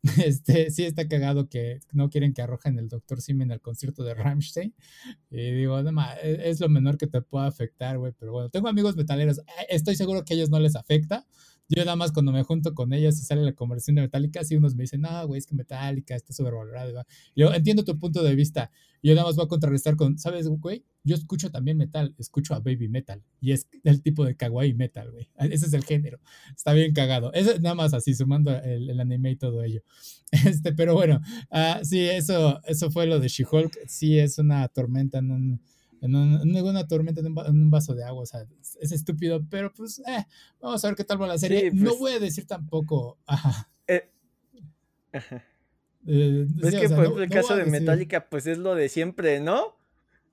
[0.26, 3.22] este, sí está cagado que no quieren que arrojen el Dr.
[3.22, 4.74] Simen al concierto de Rammstein.
[5.30, 8.96] Y digo, no, es lo menor que te pueda afectar, güey, pero bueno, tengo amigos
[8.96, 11.26] metaleros, eh, estoy seguro que a ellos no les afecta,
[11.70, 14.56] Yo nada más cuando me junto con ellos y sale la conversación de Metallica, sí
[14.56, 17.06] unos me dicen, no, güey, es que Metallica está sobrevalorado.
[17.36, 18.72] Yo entiendo tu punto de vista.
[19.04, 20.84] Yo nada más voy a contrarrestar con, ¿sabes, güey?
[21.04, 23.24] Yo escucho también metal, escucho a baby metal.
[23.42, 25.30] Y es el tipo de kawaii metal, güey.
[25.52, 26.20] Ese es el género.
[26.56, 27.32] Está bien cagado.
[27.34, 29.82] Eso nada más así, sumando el, anime y todo ello.
[30.46, 33.88] Este, pero bueno, uh, sí, eso, eso fue lo de She-Hulk.
[33.88, 35.62] Sí, es una tormenta en un
[36.02, 38.46] en, una tormenta en un, vaso de agua, o sea,
[38.80, 40.26] es estúpido, pero pues, eh,
[40.62, 41.72] vamos a ver qué tal va la serie.
[41.72, 43.70] no pues voy a decir tampoco, ajá.
[43.88, 44.10] Eh,
[46.06, 49.76] eh, es que, por ejemplo, el caso de Metallica, pues es lo de siempre, ¿no?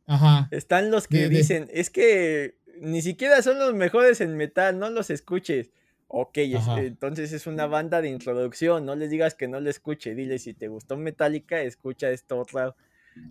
[0.06, 0.48] Ajá.
[0.50, 5.10] Están los que dicen, es que ni siquiera son los mejores en metal, no los
[5.10, 5.70] escuches.
[6.08, 10.38] Ok, entonces es una banda de introducción, no les digas que no le escuche, dile
[10.38, 12.76] si te gustó Metallica, escucha esto otra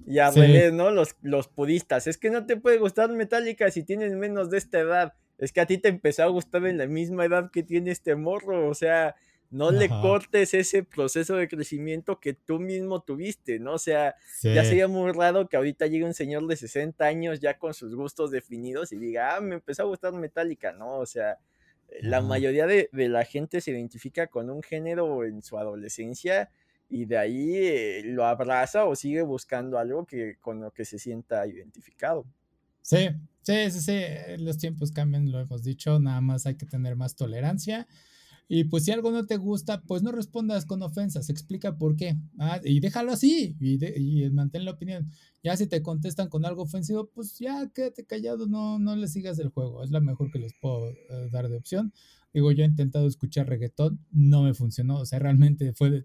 [0.06, 0.32] y a
[0.72, 0.92] ¿no?
[0.92, 2.08] Los, los pudistas.
[2.08, 5.14] Es que no te puede gustar Metallica si tienes menos de esta edad.
[5.38, 8.16] Es que a ti te empezó a gustar en la misma edad que tiene este
[8.16, 8.70] morro.
[8.70, 9.16] O sea,
[9.54, 13.74] no le cortes ese proceso de crecimiento que tú mismo tuviste, ¿no?
[13.74, 17.60] O sea, ya sería muy raro que ahorita llegue un señor de 60 años ya
[17.60, 20.98] con sus gustos definidos y diga, ah, me empezó a gustar Metallica, ¿no?
[20.98, 21.38] O sea,
[22.02, 26.50] la mayoría de, de, la gente se identifica con un género en su adolescencia
[26.94, 31.00] y de ahí eh, lo abraza o sigue buscando algo que con lo que se
[31.00, 32.24] sienta identificado.
[32.84, 33.10] Sí,
[33.42, 33.98] sí, sí, sí,
[34.38, 37.88] los tiempos cambian, lo hemos dicho, nada más hay que tener más tolerancia.
[38.48, 42.16] Y pues si algo no te gusta, pues no respondas con ofensas, explica por qué.
[42.38, 45.10] Ah, y déjalo así y, y, mantén la opinión.
[45.42, 49.40] Ya si te contestan con algo ofensivo, pues ya quédate callado, no, no le sigas
[49.40, 49.84] el juego.
[49.84, 51.92] Es la mejor que les puedo eh, dar de opción.
[52.34, 55.00] Digo, yo he intentado escuchar reggaetón, no me funcionó.
[55.00, 56.04] O sea, realmente fue de,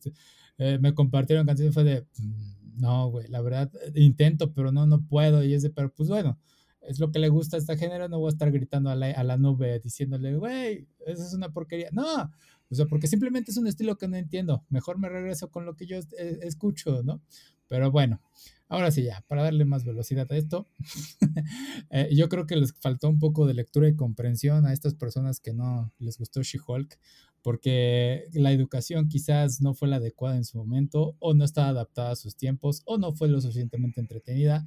[0.58, 4.86] eh, me compartieron canciones fue de, mm, no, güey, la verdad, eh, intento, pero no,
[4.86, 5.42] no puedo.
[5.44, 6.38] Y es de, pero pues bueno,
[6.82, 9.10] es lo que le gusta a este género, no voy a estar gritando a la,
[9.10, 11.88] a la nube diciéndole, güey, eso es una porquería.
[11.92, 12.30] No,
[12.70, 14.64] o sea, porque simplemente es un estilo que no entiendo.
[14.68, 17.22] Mejor me regreso con lo que yo eh, escucho, ¿no?
[17.68, 18.22] Pero bueno,
[18.68, 20.66] ahora sí ya, para darle más velocidad a esto,
[22.12, 25.52] yo creo que les faltó un poco de lectura y comprensión a estas personas que
[25.52, 26.98] no les gustó She-Hulk
[27.42, 32.12] porque la educación quizás no fue la adecuada en su momento o no estaba adaptada
[32.12, 34.66] a sus tiempos o no fue lo suficientemente entretenida,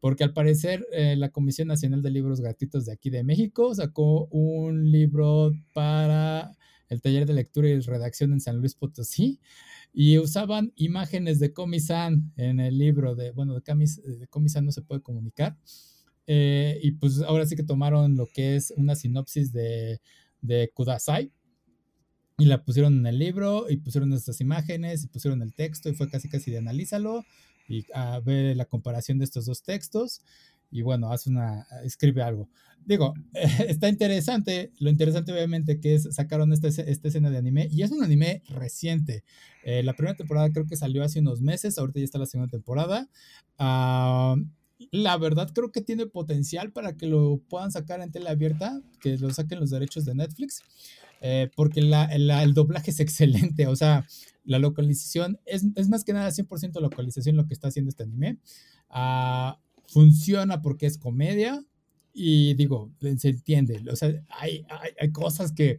[0.00, 4.26] porque al parecer eh, la Comisión Nacional de Libros Gratuitos de aquí de México sacó
[4.26, 6.52] un libro para
[6.88, 9.40] el taller de lectura y redacción en San Luis Potosí
[9.92, 15.00] y usaban imágenes de Comisan en el libro de, bueno, de, Comisan no se puede
[15.02, 15.56] comunicar.
[16.26, 20.00] Eh, y pues ahora sí que tomaron lo que es una sinopsis de,
[20.40, 21.30] de Kudasai,
[22.38, 25.94] y la pusieron en el libro y pusieron estas imágenes y pusieron el texto y
[25.94, 27.24] fue casi casi de analízalo
[27.68, 30.20] y a ver la comparación de estos dos textos
[30.70, 32.48] y bueno, hace una, escribe algo.
[32.84, 33.14] Digo,
[33.68, 37.92] está interesante, lo interesante obviamente que es, sacaron esta, esta escena de anime y es
[37.92, 39.22] un anime reciente.
[39.62, 42.50] Eh, la primera temporada creo que salió hace unos meses, ahorita ya está la segunda
[42.50, 43.08] temporada.
[43.56, 44.34] Ah,
[44.90, 49.16] la verdad creo que tiene potencial para que lo puedan sacar en tele abierta, que
[49.16, 50.62] lo saquen los derechos de Netflix.
[51.26, 54.06] Eh, porque el doblaje es excelente, o sea,
[54.44, 58.40] la localización es, más que nada 100% localización lo que está haciendo este anime.
[58.90, 59.58] Ah,
[59.88, 61.64] funciona porque es comedia
[62.12, 64.66] y digo, se entiende, o sea, hay,
[65.00, 65.78] hay, cosas que,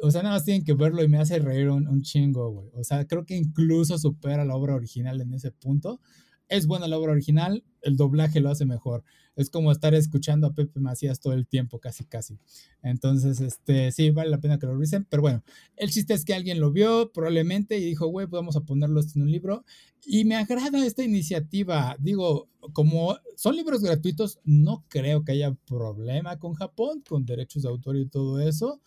[0.00, 2.70] o sea, nada más tienen que verlo y me hace reír un, un chingo, güey.
[2.72, 6.00] O sea, creo que incluso supera la obra original en ese punto
[6.48, 9.04] es buena la obra original, el doblaje lo hace mejor.
[9.36, 12.38] Es como estar escuchando a Pepe Macías todo el tiempo, casi, casi.
[12.82, 15.06] Entonces, este, sí, vale la pena que lo revisen.
[15.10, 15.42] Pero bueno,
[15.76, 19.00] el chiste es que alguien lo vio probablemente y dijo, güey, pues vamos a ponerlo
[19.00, 19.64] en un libro.
[20.06, 21.96] Y me agrada esta iniciativa.
[21.98, 27.68] Digo, como son libros gratuitos, no creo que haya problema con Japón, con derechos de
[27.68, 28.80] autor y todo eso.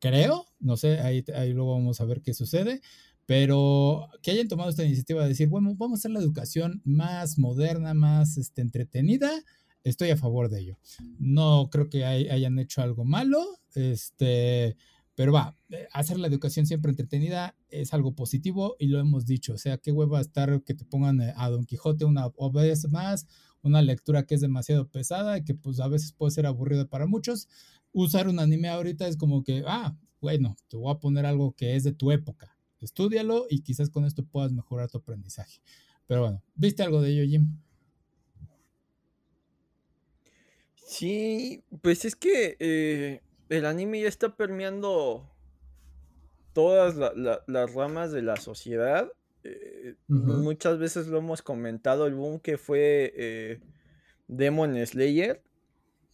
[0.00, 2.80] Creo, no sé, ahí, ahí luego vamos a ver qué sucede
[3.32, 7.38] pero que hayan tomado esta iniciativa de decir, bueno, vamos a hacer la educación más
[7.38, 9.30] moderna, más este, entretenida,
[9.84, 10.78] estoy a favor de ello.
[11.18, 13.42] No creo que hayan hecho algo malo,
[13.74, 14.76] este,
[15.14, 19.54] pero va, eh, hacer la educación siempre entretenida es algo positivo y lo hemos dicho.
[19.54, 23.26] O sea, qué hueva estar que te pongan eh, a Don Quijote una vez más,
[23.62, 27.06] una lectura que es demasiado pesada y que pues a veces puede ser aburrida para
[27.06, 27.48] muchos.
[27.92, 31.76] Usar un anime ahorita es como que, ah, bueno, te voy a poner algo que
[31.76, 32.51] es de tu época
[32.82, 35.60] Estúdialo y quizás con esto puedas mejorar tu aprendizaje.
[36.06, 37.56] Pero bueno, ¿viste algo de ello, Jim?
[40.74, 45.30] Sí, pues es que eh, el anime ya está permeando
[46.52, 46.96] todas
[47.46, 49.10] las ramas de la sociedad.
[49.44, 53.60] Eh, muchas veces lo hemos comentado, el boom que fue eh,
[54.28, 55.42] Demon Slayer.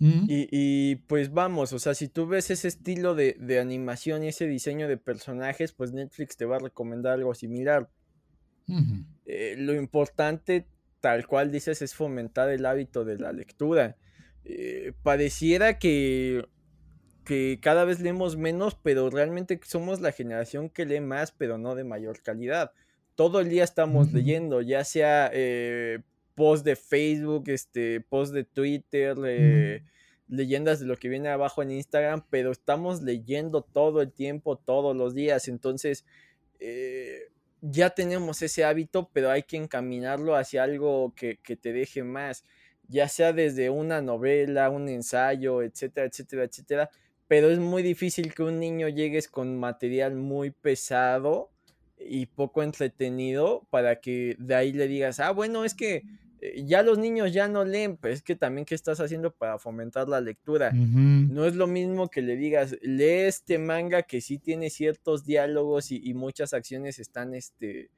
[0.01, 4.87] Y, pues vamos, o sea, si tú ves ese estilo de, animación y ese diseño
[4.87, 7.91] de personajes, pues Netflix te va a recomendar algo similar.
[9.27, 10.67] Eh, lo importante,
[11.01, 13.97] tal cual dices, es fomentar el hábito de la lectura.
[14.45, 16.47] Eh, pareciera que,
[17.25, 21.75] que cada vez leemos menos, pero realmente somos la generación que lee más, pero no
[21.75, 22.73] de mayor calidad.
[23.17, 26.03] Todo el día estamos leyendo, ya sea eh,
[26.39, 29.17] post de Facebook, este, post de Twitter,
[30.29, 34.97] leyendas de lo que viene abajo en Instagram, pero estamos leyendo todo el tiempo, todos
[34.97, 35.49] los días.
[35.49, 36.05] Entonces,
[36.61, 37.23] eh,
[37.61, 42.45] ya tenemos ese hábito, pero hay que encaminarlo hacia algo que, que, te deje más,
[42.87, 46.91] ya sea desde una novela, un ensayo, etcétera, etcétera, etcétera.
[47.27, 51.51] Pero es muy difícil que un niño llegues con material muy pesado
[51.99, 56.05] y poco entretenido para que de ahí le digas, ah, bueno, es que eh,
[56.65, 60.09] ya los niños ya no leen, pero es que también qué estás haciendo para fomentar
[60.09, 60.73] la lectura.
[60.73, 65.91] No es lo mismo que le digas, lee este manga que sí tiene ciertos diálogos
[65.91, 67.91] y, muchas acciones están este,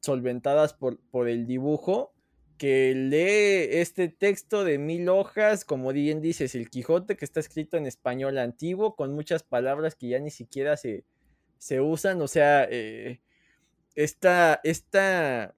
[0.00, 2.12] solventadas por, por, el dibujo,
[2.56, 7.76] que lee este texto de mil hojas, como bien dices, el Quijote, que está escrito
[7.76, 11.04] en español antiguo, con muchas palabras que ya ni siquiera se,
[11.58, 13.20] se usan, o sea, eh,
[13.94, 15.54] esta, esta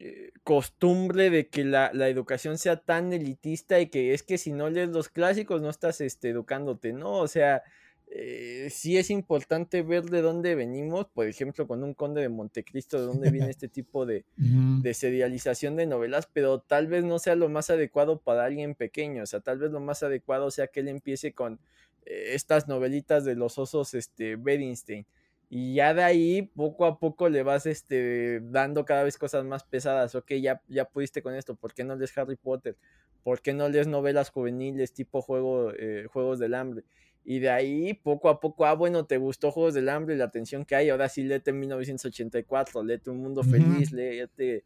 [0.00, 4.70] eh, costumbre de que la, educación sea tan elitista y que es que si no
[4.70, 7.14] lees los clásicos no estás este, educándote, ¿no?
[7.14, 7.64] O sea,
[8.06, 13.00] eh, sí es importante ver de dónde venimos, por ejemplo, con un conde de Montecristo,
[13.00, 17.34] de dónde viene este tipo de, de, serialización de novelas, pero tal vez no sea
[17.34, 20.80] lo más adecuado para alguien pequeño, o sea, tal vez lo más adecuado sea que
[20.80, 21.58] él empiece con
[22.06, 25.04] eh, estas novelitas de los osos este, Bedinstein
[25.50, 29.64] y ya de ahí, poco a poco le vas este, dando cada vez cosas más
[29.64, 30.14] pesadas.
[30.14, 31.54] Ok, ya, ya pudiste con esto.
[31.54, 32.76] ¿Por qué no lees Harry Potter?
[33.22, 36.84] ¿Por qué no lees novelas juveniles tipo juego, eh, Juegos del Hambre?
[37.24, 40.24] Y de ahí, poco a poco, ah, bueno, te gustó Juegos del Hambre y la
[40.24, 40.90] atención que hay.
[40.90, 44.64] Ahora sí, léete 1984, léete Un Mundo Feliz, léete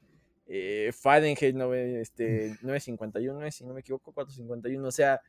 [0.48, 1.56] eh, Fahrenheit
[1.96, 4.86] este, 951, si no me equivoco, 451.
[4.86, 5.20] O sea,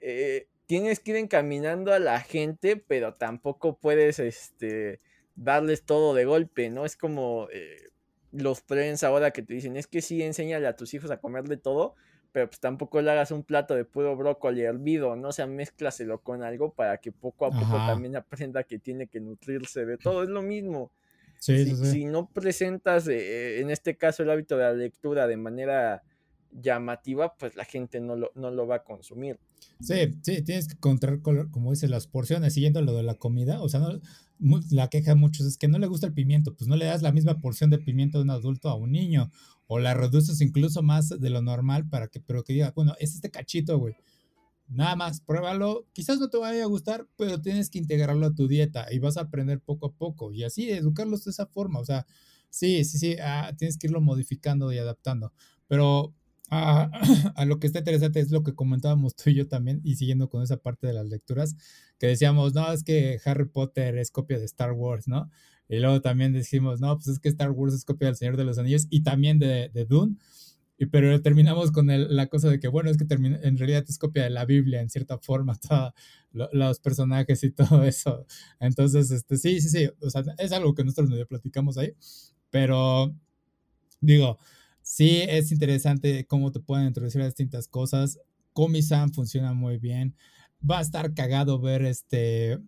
[0.00, 5.00] eh, tienes que ir encaminando a la gente, pero tampoco puedes este,
[5.36, 6.84] darles todo de golpe, ¿no?
[6.84, 7.90] Es como eh,
[8.32, 11.56] los trends ahora que te dicen, es que sí, enséñale a tus hijos a comerle
[11.56, 11.94] todo,
[12.32, 15.28] pero pues tampoco le hagas un plato de puro brócoli hervido, ¿no?
[15.28, 19.20] O sea, mezclaselo con algo para que poco a poco también aprenda que tiene que
[19.20, 20.90] nutrirse de todo, es lo mismo.
[21.38, 26.02] si, no presentas, eh, en este caso, el hábito de la lectura de manera
[26.54, 29.38] llamativa, pues la gente no lo, no lo va a consumir.
[29.80, 33.68] Sí, sí, tienes que encontrar, como dices, las porciones, siguiendo lo de la comida, o
[33.68, 36.76] sea, no, la queja de muchos es que no le gusta el pimiento, pues no
[36.76, 39.30] le das la misma porción de pimiento de un adulto a un niño,
[39.66, 43.14] o la reduces incluso más de lo normal para que, pero que diga, bueno, es
[43.14, 43.94] este cachito, güey.
[44.68, 45.86] Nada más, pruébalo.
[45.92, 49.16] Quizás no te vaya a gustar, pero tienes que integrarlo a tu dieta y vas
[49.16, 50.32] a aprender poco a poco.
[50.32, 51.80] Y así, educarlos de esa forma.
[51.80, 52.06] O sea,
[52.48, 55.32] sí, sí, sí, ah, tienes que irlo modificando y adaptando.
[55.66, 56.14] Pero
[56.50, 60.28] a, lo que está interesante es lo que comentábamos tú y yo también, y siguiendo
[60.28, 61.56] con esa parte de las lecturas,
[61.98, 65.30] que decíamos, no, es que Harry Potter es copia de Star Wars, ¿no?
[65.68, 68.44] Y luego también decimos, no, pues es que Star Wars es copia del Señor de
[68.44, 70.16] los Anillos y también de, de Dune.
[70.76, 74.24] Y, pero terminamos con la cosa de que, bueno, es que en realidad es copia
[74.24, 75.92] de la Biblia en cierta forma, todos
[76.52, 78.26] los personajes y todo eso.
[78.60, 81.94] Entonces, este, sí, sí, sí, o es algo que nosotros medio platicamos ahí,
[82.50, 83.14] pero
[84.00, 84.38] digo,
[84.94, 88.20] sí es interesante cómo te pueden introducir a distintas cosas.
[88.52, 90.14] Comisan funciona muy bien.
[90.68, 92.60] Va a estar cagado ver este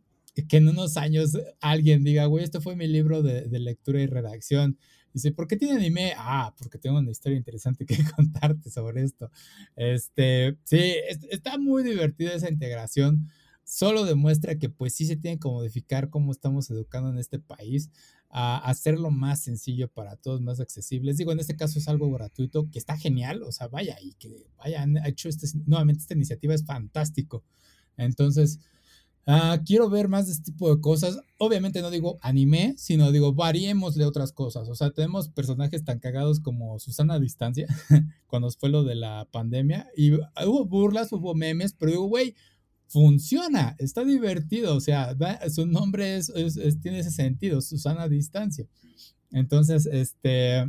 [0.49, 4.77] que en unos años alguien diga, güey, este fue mi libro de, lectura y redacción.
[5.15, 6.15] Dice, ¿por qué tiene anime?
[6.17, 9.31] Ah, porque tengo una historia interesante que contarte sobre esto.
[9.77, 10.95] Este, sí,
[11.31, 13.31] está muy divertida esa integración.
[13.63, 17.91] Solo demuestra que pues sí se tiene que modificar cómo estamos educando en este país
[18.39, 21.17] a hacerlo más sencillo para todos, más accesibles.
[21.17, 24.47] Digo, en este caso es algo gratuito que está genial, o sea, vaya, y que
[24.59, 27.45] hayan hecho este, nuevamente esta iniciativa es fantástico.
[27.97, 28.61] Entonces,
[29.27, 31.19] uh, quiero ver más de este tipo de cosas.
[31.39, 34.69] Obviamente no digo anime, sino digo, variémosle otras cosas.
[34.69, 37.67] O sea, tenemos personajes tan cagados como Susana a Distancia,
[38.27, 42.35] cuando fue lo de la pandemia, y hubo burlas, hubo memes, pero digo, güey,
[42.89, 45.15] funciona, está divertido, o sea,
[45.49, 46.33] su nombre es,
[46.81, 48.67] tiene ese sentido, Susana Distancia.
[49.31, 50.65] Entonces, este...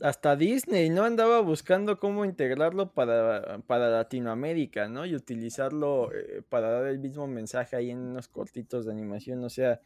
[0.00, 1.04] Hasta Disney, ¿no?
[1.04, 5.06] Andaba buscando cómo integrarlo para, para Latinoamérica, ¿no?
[5.06, 9.48] Y utilizarlo eh, para dar el mismo mensaje ahí en unos cortitos de animación, o
[9.48, 9.80] sea,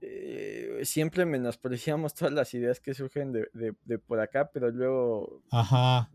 [0.00, 3.48] eh, siempre menospreciamos todas las ideas que surgen de,
[3.84, 5.42] de, por acá, pero luego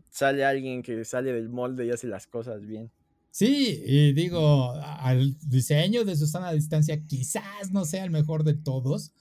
[0.08, 2.90] sale alguien que sale del molde y hace las cosas bien.
[3.36, 8.54] Sí, y digo, al diseño de Susana a distancia quizás no sea el mejor de
[8.54, 9.12] todos,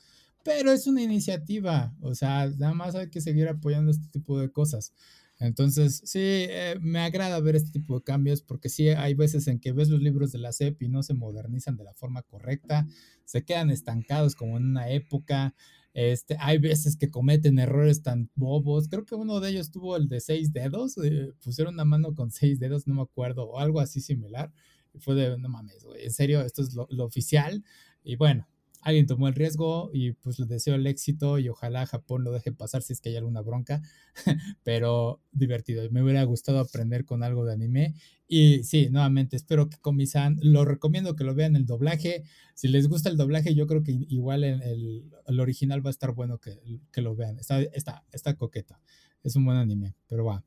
[0.43, 4.51] pero es una iniciativa, o sea, nada más hay que seguir apoyando este tipo de
[4.51, 4.93] cosas.
[5.39, 9.59] Entonces, sí, eh, me agrada ver este tipo de cambios porque sí hay veces en
[9.59, 12.87] que ves los libros de la SEP y no se modernizan de la forma correcta,
[13.25, 15.55] se quedan estancados como en una época.
[15.93, 18.87] Este, hay veces que cometen errores tan bobos.
[18.89, 20.97] Creo que uno de ellos tuvo el de seis dedos.
[20.97, 24.51] Eh, pusieron una mano con seis dedos, no me acuerdo, o algo así similar.
[24.99, 27.63] fue de, no mames, güey, en serio, esto es lo, lo oficial.
[28.03, 28.47] Y bueno,
[28.83, 32.51] alguien tomó el riesgo y pues les deseo el éxito y ojalá Japón lo deje
[32.51, 33.81] pasar si es que hay alguna bronca,
[34.63, 35.89] pero divertido.
[35.91, 37.95] Me hubiera gustado aprender con algo de anime
[38.27, 42.23] y sí, nuevamente espero que Komi-san, lo recomiendo que lo vean el doblaje.
[42.55, 46.13] Si les gusta el doblaje, yo creo que igual el, el, original va a estar
[46.13, 46.59] bueno que,
[46.91, 47.39] que lo vean.
[47.39, 48.77] Está, está, está coqueto.
[49.23, 50.43] Es un buen anime, pero va.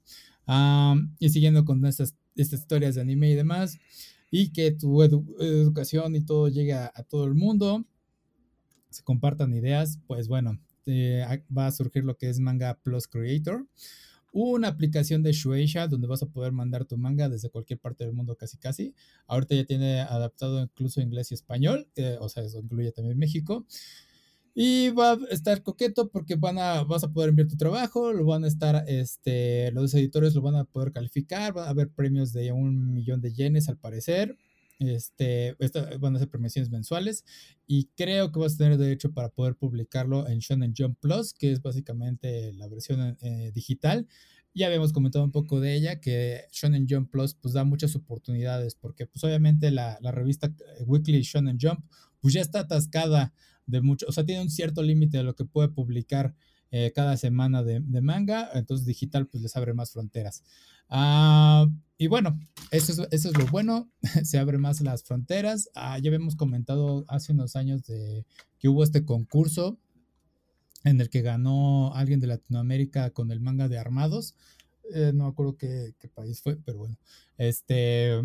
[1.18, 3.78] y siguiendo con estas, estas historias de anime y demás,
[4.30, 7.86] y que tu educación y todo llegue a todo el mundo
[8.96, 11.24] se compartan ideas, pues bueno, eh,
[11.56, 13.66] va a surgir lo que es Manga Plus Creator,
[14.32, 18.12] una aplicación de Shueisha donde vas a poder mandar tu manga desde cualquier parte del
[18.12, 18.94] mundo casi casi.
[19.26, 21.88] Ahorita ya tiene adaptado incluso inglés y español,
[22.20, 23.66] o sea, eso incluye también México.
[24.54, 28.24] Y va a estar coqueto porque van a, vas a poder enviar tu trabajo, lo
[28.24, 32.32] van a estar, este, los editores lo van a poder calificar, va a haber premios
[32.32, 34.38] de un millón de yenes al parecer.
[34.78, 35.56] Este,
[35.98, 37.24] van a ser premiaciones mensuales
[37.66, 41.50] y creo que vas a tener derecho para poder publicarlo en Shonen Jump Plus, que
[41.50, 44.06] es básicamente la versión eh, digital.
[44.54, 48.74] Ya habíamos comentado un poco de ella, que Shonen Jump Plus pues da muchas oportunidades,
[48.74, 50.48] porque pues obviamente la, la revista
[50.78, 51.80] eh, Weekly Shonen Jump
[52.20, 53.32] pues ya está atascada
[53.66, 56.34] de mucho, o sea, tiene un cierto límite de lo que puede publicar
[56.70, 60.42] eh, cada semana de, de, manga, entonces digital pues les abre más fronteras.
[60.88, 61.66] Ah,
[61.98, 62.38] y bueno,
[62.70, 63.90] eso es, eso es lo bueno,
[64.24, 65.70] se abren más las fronteras.
[65.74, 68.26] Ah, ya habíamos comentado hace unos años de
[68.58, 69.78] que hubo este concurso
[70.84, 74.36] en el que ganó alguien de Latinoamérica con el manga de Armados.
[74.94, 76.96] Eh, no me acuerdo qué, qué, país fue, pero bueno.
[77.38, 78.22] Este,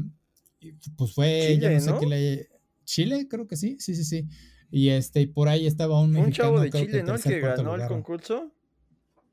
[0.98, 2.50] pues fue, Chile, no sé qué le...
[2.84, 4.28] Chile, creo que sí, sí, sí, sí.
[4.70, 7.16] Y este, y por ahí estaba un Un chavo de Chile, ¿no?
[7.16, 8.52] El que ganó el concurso.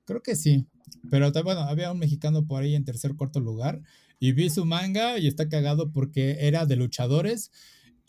[0.04, 0.66] Creo que sí.
[1.10, 3.82] Pero bueno, había un mexicano por ahí en tercer cuarto lugar
[4.20, 7.50] y vi su manga y está cagado porque era de luchadores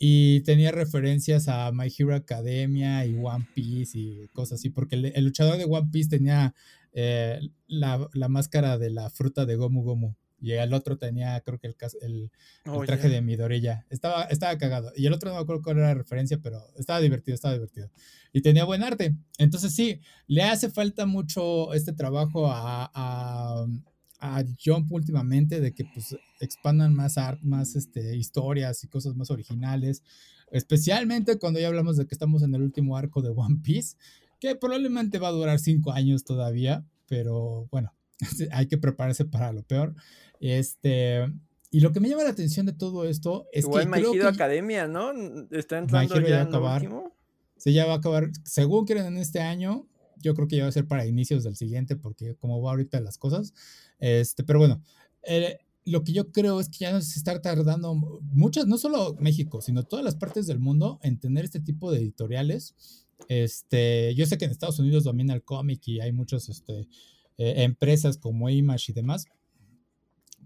[0.02, 5.24] y tenía referencias a My Hero Academia y One Piece y cosas así, porque el,
[5.24, 6.54] luchador de One Piece tenía
[6.94, 10.14] eh, la, la, máscara de la fruta de Gomu Gomu.
[10.40, 12.30] Y el otro tenía, creo que el, el,
[12.66, 13.84] oh, traje de Midorilla.
[13.90, 14.90] Estaba, estaba cagado.
[14.96, 17.90] Y el otro no me acuerdo cuál era la referencia, pero estaba divertido, estaba divertido.
[18.32, 19.14] Y tenía buen arte.
[19.36, 23.66] Entonces sí, le hace falta mucho este trabajo a, a,
[24.20, 29.30] a Jump últimamente de que pues expandan más art, más este, historias y cosas más
[29.30, 30.02] originales.
[30.50, 33.96] Especialmente cuando ya hablamos de que estamos en el último arco de One Piece,
[34.38, 37.92] que probablemente va a durar cinco años todavía, pero bueno,
[38.52, 39.94] hay que prepararse para lo peor.
[40.40, 41.26] Este,
[41.70, 43.90] y lo que me llama la atención de todo esto es Igual que.
[43.90, 45.12] My Hero Academia, ¿no?
[45.50, 46.82] Está entrando ya, ya en acabar.
[46.82, 47.12] último.
[47.56, 48.30] Sí, ya va a acabar.
[48.42, 49.86] Según quieren en este año,
[50.22, 53.00] yo creo que ya va a ser para inicios del siguiente, porque como va ahorita
[53.00, 53.52] las cosas.
[53.98, 54.82] Este, pero bueno,
[55.22, 59.60] eh, lo que yo creo es que ya se está tardando muchas, no solo México,
[59.60, 62.74] sino todas las partes del mundo en tener este tipo de editoriales.
[63.28, 66.88] Este, yo sé que en Estados Unidos domina el cómic y hay muchos este,
[67.38, 69.26] eh, empresas como Image y demás,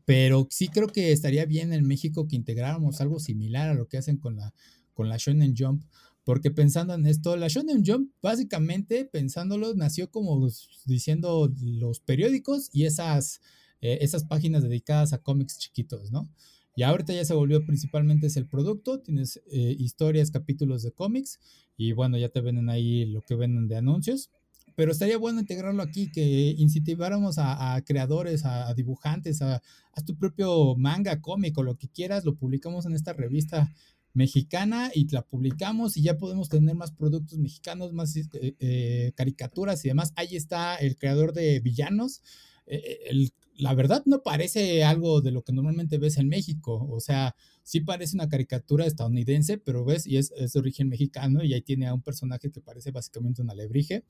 [0.04, 3.98] pero sí creo que estaría bien en México que integráramos algo similar a lo que
[3.98, 4.54] hacen con la,
[4.92, 5.84] con la Shonen Jump,
[6.24, 10.48] porque pensando en esto, la Shonen Jump básicamente pensándolo nació como
[10.86, 13.40] diciendo los periódicos y esas,
[13.80, 16.28] eh, esas páginas dedicadas a cómics chiquitos, ¿no?
[16.76, 21.38] Y ahorita ya se volvió principalmente es el producto, tienes eh, historias, capítulos de cómics
[21.76, 24.30] y bueno, ya te venden ahí lo que venden de anuncios
[24.76, 29.62] pero estaría bueno integrarlo aquí, que incentiváramos a, creadores, a, dibujantes, a,
[30.04, 33.72] tu propio manga, cómico, lo que quieras, lo publicamos en esta revista
[34.14, 39.84] mexicana y la publicamos y ya podemos tener más productos mexicanos, más eh, eh, caricaturas
[39.84, 40.12] y demás.
[40.16, 42.22] Ahí está el creador de villanos.
[42.66, 46.86] Eh, la verdad no parece algo de lo que normalmente ves en México.
[46.90, 51.54] O sea, sí parece una caricatura estadounidense, pero ves, y es, de origen mexicano, y
[51.54, 54.04] ahí tiene a un personaje que parece básicamente una alebrije.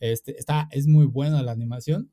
[0.00, 2.10] Este, está, es muy buena la animación.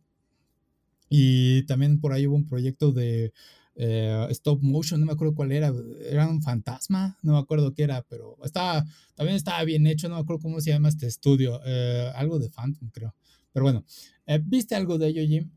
[1.09, 3.31] Y también por ahí hubo un proyecto de
[3.77, 5.71] eh, stop motion, no me acuerdo cuál era,
[6.09, 10.15] era un fantasma, no me acuerdo qué era, pero estaba, también estaba bien hecho, no
[10.15, 13.15] me acuerdo cómo se llama este estudio, eh, algo de Phantom creo.
[13.53, 13.85] Pero bueno,
[14.25, 15.49] eh, ¿viste algo de ello, Jim?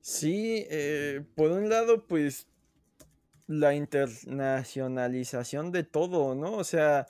[0.00, 0.64] Sí,
[1.34, 2.46] por un lado, pues
[3.46, 6.52] la internacionalización de todo, ¿no?
[6.54, 7.06] O sea,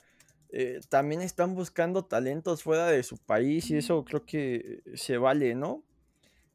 [0.49, 5.55] eh, también están buscando talentos fuera de su país y eso creo que se vale,
[5.55, 5.83] ¿no?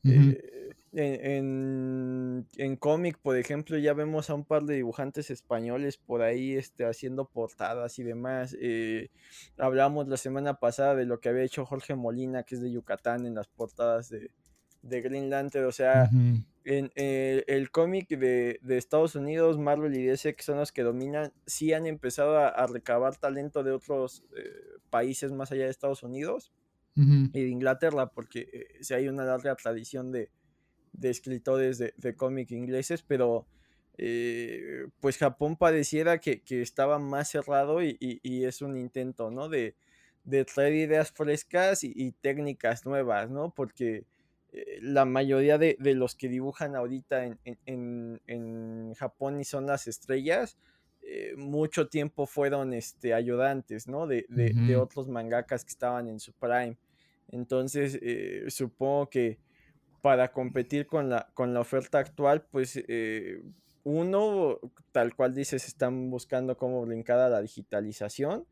[0.05, 6.20] Eh, en, en, cómic, por ejemplo, ya vemos a un par de dibujantes españoles por
[6.22, 8.55] ahí este, haciendo portadas y demás.
[8.61, 9.11] Eh,
[9.57, 13.24] hablamos la semana pasada de lo que había hecho Jorge Molina, que es de Yucatán,
[13.24, 14.30] en las portadas de,
[14.82, 15.64] de Green Lantern.
[15.64, 16.11] O sea,
[16.64, 21.32] en eh, el cómic de, Estados Unidos, Marvel y DC, que son los que dominan,
[21.47, 24.43] sí han empezado a, recabar talento de otros eh,
[24.90, 26.53] países más allá de Estados Unidos
[26.95, 30.28] y de Inglaterra, porque hay una larga tradición de,
[31.03, 33.47] escritores de, cómic ingleses, pero
[35.01, 39.49] pues Japón pareciera que, estaba más cerrado y, es un intento, ¿no?
[39.49, 39.74] De,
[40.55, 43.53] traer ideas frescas y, técnicas nuevas, ¿no?
[43.55, 44.05] Porque
[44.53, 47.36] eh, la mayoría de, los que dibujan ahorita
[47.66, 50.59] en, Japón y son las estrellas,
[51.03, 54.07] eh, mucho tiempo fueron este, ayudantes, ¿no?
[54.07, 54.26] De,
[54.76, 56.76] otros mangakas que estaban en su prime.
[57.28, 59.38] Entonces, eh, supongo que
[60.03, 62.76] para competir con la, con la oferta actual, pues
[63.84, 64.59] uno,
[64.92, 68.46] tal cual dices, están buscando cómo brincar a la digitalización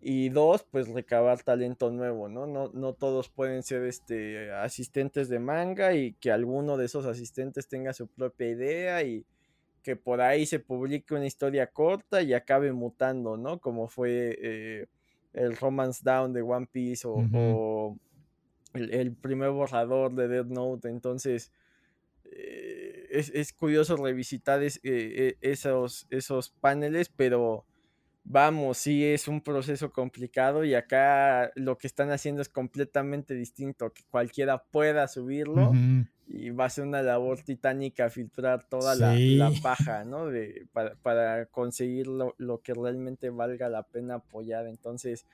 [0.00, 2.46] y dos, pues recabar talento nuevo, ¿no?
[2.46, 7.68] No, no todos pueden ser este, asistentes de manga y que alguno de esos asistentes
[7.68, 9.24] tenga su propia idea y
[9.82, 13.60] que por ahí se publique una historia corta y acabe mutando, ¿no?
[13.60, 14.86] Como fue eh,
[15.32, 17.96] el Romance Down de One Piece o,
[18.76, 20.88] el, primer borrador de Dead Note.
[20.88, 21.52] Entonces,
[22.24, 27.64] eh, es, curioso revisitar eh, esos, esos paneles, pero
[28.28, 33.92] vamos, sí es un proceso complicado y acá lo que están haciendo es completamente distinto,
[33.92, 35.72] que cualquiera pueda subirlo
[36.26, 39.14] y va a ser una labor titánica filtrar toda la,
[39.62, 40.26] paja, ¿no?
[40.26, 40.66] De,
[41.02, 44.66] para, conseguir lo, que realmente valga la pena apoyar.
[44.66, 45.26] Entonces, eh,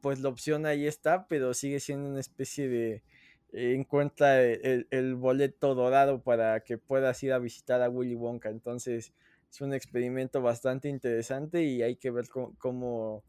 [0.00, 3.02] pues la opción ahí está, pero sigue siendo una especie de...
[3.52, 8.48] Eh, encuentra el, el boleto dorado para que puedas ir a visitar a Willy Wonka.
[8.48, 9.12] Entonces,
[9.50, 13.22] es un experimento bastante interesante y hay que ver cómo,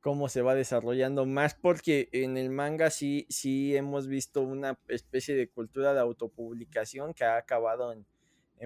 [0.00, 5.34] cómo, se va desarrollando más porque en el manga sí, sí hemos visto una especie
[5.34, 8.06] de cultura de autopublicación que ha acabado en,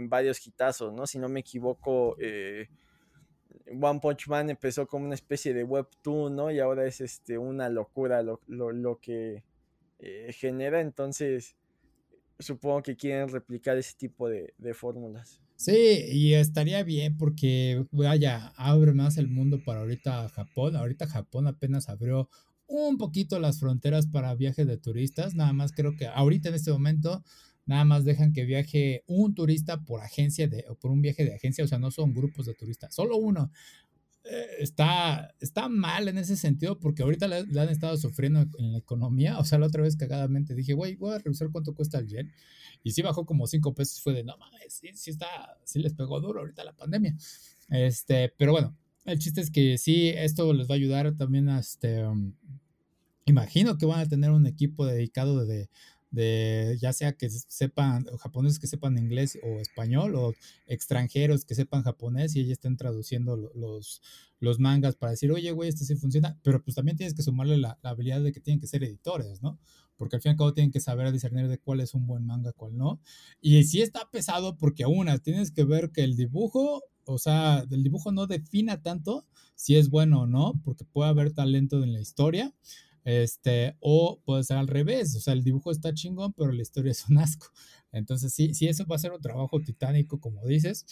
[0.08, 1.06] varios hitazos, ¿no?
[1.06, 2.68] Si no me equivoco, eh,
[3.80, 6.50] One Punch Man empezó como una especie de webtoon, ¿no?
[6.50, 9.42] Y ahora es este, una locura lo, que
[9.98, 11.56] eh, genera, entonces
[12.38, 15.42] supongo que quieren replicar ese tipo de fórmulas.
[15.62, 20.74] Sí, y estaría bien porque, vaya, abre más el mundo para ahorita Japón.
[20.74, 22.28] Ahorita Japón apenas abrió
[22.66, 25.36] un poquito las fronteras para viajes de turistas.
[25.36, 27.22] Nada más creo que ahorita en este momento
[27.66, 31.34] nada más dejan que viaje un turista por agencia de, o por un viaje de
[31.34, 33.50] agencia, o sea, no son grupos de turistas, solo uno.
[34.24, 38.78] Eh, está, está mal en ese sentido porque ahorita le, han estado sufriendo en la
[38.78, 39.38] economía.
[39.38, 42.32] O sea, la otra vez cagadamente dije, güey, voy a revisar cuánto cuesta el yen.
[42.84, 44.00] Y sí bajó como 5 pesos.
[44.00, 45.26] Fue de, no mames, sí, sí, está,
[45.64, 47.16] sí les pegó duro ahorita la pandemia.
[47.68, 51.58] Este, pero bueno, el chiste es que sí, esto les va a ayudar también a
[51.58, 52.04] este.
[52.06, 52.34] Um,
[53.24, 55.68] imagino que van a tener un equipo dedicado de,
[56.12, 60.34] de ya sea que sepan japoneses que sepan inglés o español o
[60.66, 64.02] extranjeros que sepan japonés y ellos estén traduciendo los,
[64.38, 67.56] los mangas para decir, oye, güey, este sí funciona, pero pues también tienes que sumarle
[67.56, 69.58] la, habilidad de que tienen que ser editores, ¿no?
[69.96, 72.26] Porque al fin y al cabo tienen que saber discernir de cuál es un buen
[72.26, 73.00] manga, cuál no.
[73.40, 77.82] Y sí está pesado porque una, tienes que ver que el dibujo, o sea, el
[77.82, 82.00] dibujo no defina tanto si es bueno o no, porque puede haber talento en la
[82.00, 82.52] historia
[83.04, 86.92] este, o puede ser al revés, o sea, el dibujo está chingón, pero la historia
[86.92, 87.48] es un asco.
[87.92, 90.86] Entonces, sí, sí, eso va a ser un trabajo titánico, como dices.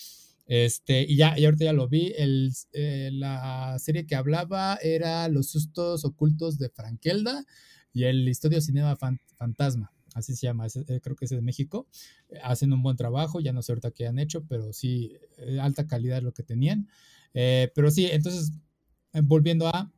[0.47, 5.29] Este, y ya, y ahorita ya lo vi, el, eh, la serie que hablaba era
[5.29, 7.45] Los sustos ocultos de Frankelda
[7.93, 11.87] y el Estudio Cinema Fantasma, así se llama, eh, creo que es de México.
[12.43, 15.87] hacen un buen trabajo, ya no sé ahorita qué han hecho, pero sí, eh, alta
[15.87, 16.89] calidad lo que tenían.
[17.33, 18.51] pero sí, entonces,
[19.23, 19.93] volviendo a,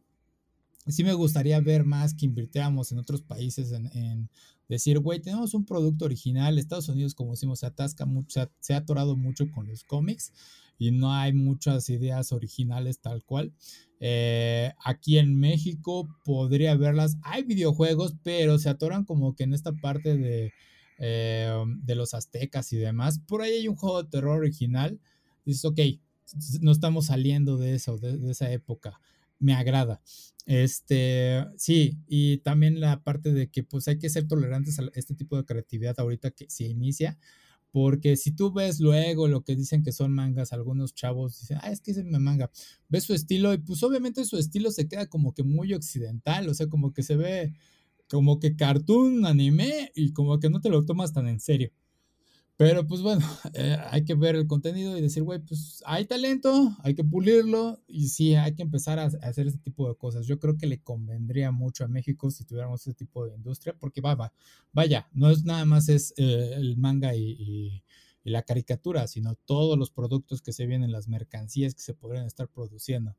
[0.87, 4.28] sí me gustaría ver más que invirtiéramos en otros países en,
[4.68, 6.59] decir, güey, tenemos un producto original.
[6.59, 10.33] Estados Unidos, como decimos, se atasca mucho, se ha, atorado mucho con los cómics
[10.78, 13.53] y no hay muchas ideas originales tal cual.
[14.01, 17.16] Eh, aquí en México podría verlas.
[17.22, 20.53] Hay videojuegos, pero se atoran como que en esta parte de,
[20.99, 23.20] eh, de los aztecas y demás.
[23.20, 24.99] Por ahí hay un juego de terror original.
[25.45, 25.80] Dices, ok,
[26.61, 29.01] no estamos saliendo de eso, de esa época.
[29.39, 30.01] Me agrada.
[30.47, 35.14] Este, sí, y también la parte de que pues hay que ser tolerantes a este
[35.14, 37.18] tipo de creatividad ahorita que se inicia,
[37.72, 41.72] Porque si tú ves luego lo que dicen que son mangas, algunos chavos dicen, ah,
[41.72, 42.53] es que es mi manga.
[42.88, 46.55] Ves su estilo y pues obviamente su estilo se queda como que muy occidental, o
[46.55, 47.55] sea, como que se ve
[48.09, 51.72] como que cartoon, anime y como que no te lo tomas tan en serio.
[52.57, 53.24] Pero pues bueno,
[53.55, 57.80] eh, hay que ver el contenido y decir, güey, pues hay talento, hay que pulirlo
[57.86, 60.26] y sí, hay que empezar a, hacer este tipo de cosas.
[60.26, 64.00] Yo creo que le convendría mucho a México si tuviéramos este tipo de industria, porque
[64.00, 64.32] va, va,
[64.72, 67.82] vaya, no es nada más es eh, el manga y,
[68.24, 72.46] la caricatura, sino todos los productos que se vienen, las mercancías que se podrían estar
[72.48, 73.16] produciendo.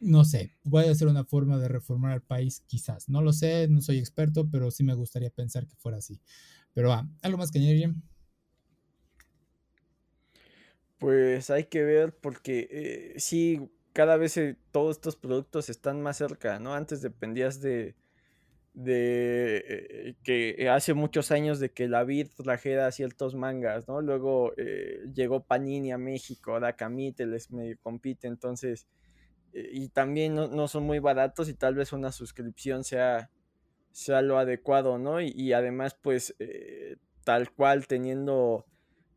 [0.00, 3.08] No sé, puede ser una forma de reformar al país, quizás.
[3.08, 6.20] No lo sé, no soy experto, pero sí me gustaría pensar que fuera así.
[6.72, 7.94] Pero va, ¿algo más que añadir,
[11.04, 16.16] pues hay que ver porque eh, sí, cada vez eh, todos estos productos están más
[16.16, 16.72] cerca, ¿no?
[16.72, 17.94] Antes dependías de,
[18.72, 24.00] de eh, que hace muchos años de que la Vid trajera ciertos mangas, ¿no?
[24.00, 24.54] Luego
[25.14, 27.50] llegó Panini a México, ahora Camite les
[27.82, 28.86] compite, entonces,
[29.52, 33.30] y también no, son muy baratos y tal vez una suscripción sea,
[33.92, 35.20] sea lo adecuado, ¿no?
[35.20, 36.34] Y además, pues,
[37.24, 38.64] tal cual teniendo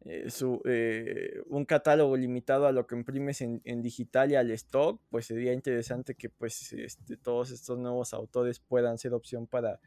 [0.09, 5.01] eh, su, eh, un catálogo limitado a lo que imprimes en, digital y al stock,
[5.09, 9.79] pues sería interesante que pues este, todos estos nuevos autores puedan ser opción para,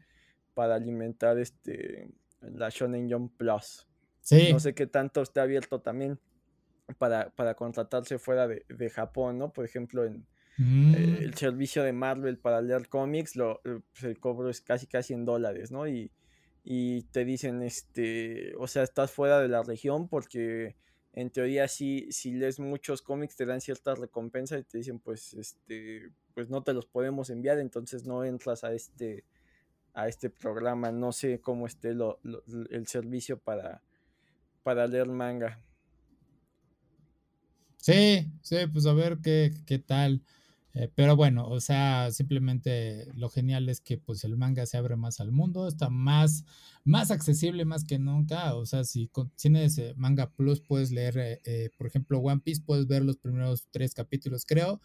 [0.53, 2.09] para alimentar este,
[2.41, 3.87] la Shonen Jump Plus.
[4.51, 6.19] No sé qué tanto está abierto también
[6.97, 9.51] para, para contratarse fuera de, Japón, ¿no?
[9.51, 10.95] Por ejemplo, en eh, mm.
[11.23, 15.25] el servicio de Marvel para leer cómics, lo, pues, el cobro es casi casi en
[15.25, 15.87] dólares, ¿no?
[15.87, 16.11] Y,
[16.63, 20.75] y te dicen, este, o sea, estás fuera de la región porque
[21.13, 25.33] en teoría si, si lees muchos cómics te dan ciertas recompensas y te dicen, pues,
[25.33, 29.25] este, pues no te los podemos enviar, entonces no entras a este,
[29.93, 33.81] a este programa, no sé cómo esté el servicio para,
[34.63, 35.59] para leer manga.
[37.77, 40.21] Sí, sí, pues a ver qué, qué tal.
[40.73, 44.95] Eh, pero bueno, o sea, simplemente lo genial es que pues el manga se abre
[44.95, 46.45] más al mundo, está más,
[46.85, 48.55] más accesible más que nunca.
[48.55, 52.87] O sea, si tienes eh, Manga Plus, puedes leer, eh, por ejemplo, One Piece, puedes
[52.87, 54.79] ver los primeros tres capítulos, creo,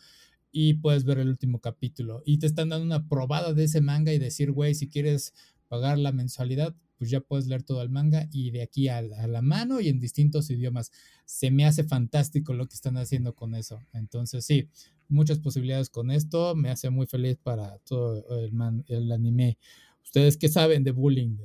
[0.50, 2.22] y puedes ver el último capítulo.
[2.24, 5.34] Y te están dando una probada de ese manga y decir, güey, si quieres
[5.68, 9.42] pagar la mensualidad, pues ya puedes leer todo el manga y de aquí a, la
[9.42, 10.90] mano y en distintos idiomas.
[11.24, 13.82] Se me hace fantástico lo que están haciendo con eso.
[13.92, 14.68] Entonces, sí,
[15.08, 16.54] muchas posibilidades con esto.
[16.54, 18.52] Me hace muy feliz para todo el,
[18.88, 19.58] el anime.
[20.02, 21.36] Ustedes que saben de bullying.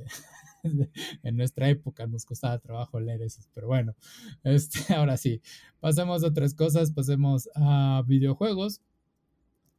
[1.23, 3.95] en nuestra época nos costaba trabajo leer eso, pero bueno,
[4.43, 5.41] este, ahora sí,
[5.79, 8.81] pasemos a otras cosas, pasemos a videojuegos.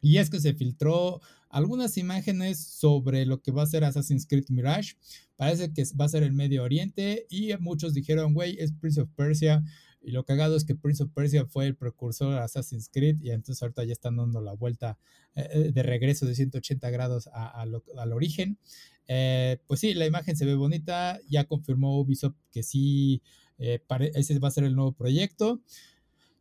[0.03, 4.47] Y es que se filtró algunas imágenes sobre lo que va a ser Assassin's Creed
[4.49, 4.97] Mirage.
[5.37, 9.11] Parece que va a ser el Medio Oriente y muchos dijeron, güey, es Prince of
[9.15, 9.63] Persia.
[10.01, 13.31] Y lo cagado es que Prince of Persia fue el precursor de Assassin's Creed y
[13.31, 14.99] entonces ahorita ya están dando la vuelta
[15.37, 18.59] eh, eh, de regreso de 180 grados al origen.
[19.07, 23.23] Eh, pues sí, la imagen se ve bonita, ya confirmó Ubisoft que sí,
[23.59, 25.61] ese va a ser el nuevo proyecto.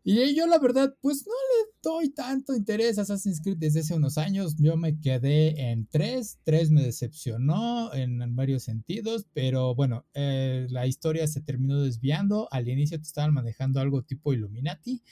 [0.04, 3.94] Y yo la verdad, pues no le doy tanto interés a Assassin's Creed desde hace
[3.94, 4.56] unos años.
[4.58, 10.88] Yo me quedé en 3, 3 me decepcionó en, varios sentidos, pero bueno, eh, la
[10.88, 12.48] historia se terminó desviando.
[12.52, 15.04] Al inicio te estaban manejando algo tipo Illuminati,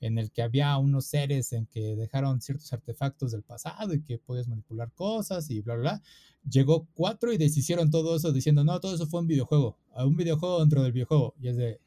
[0.00, 4.16] en el que había unos seres en que dejaron ciertos artefactos del pasado y que
[4.16, 6.02] podías manipular cosas y bla, bla, bla.
[6.50, 10.60] Llegó 4 y deshicieron todo eso diciendo, no, todo eso fue un videojuego, un videojuego
[10.60, 11.34] dentro del videojuego.
[11.38, 11.80] Y es de,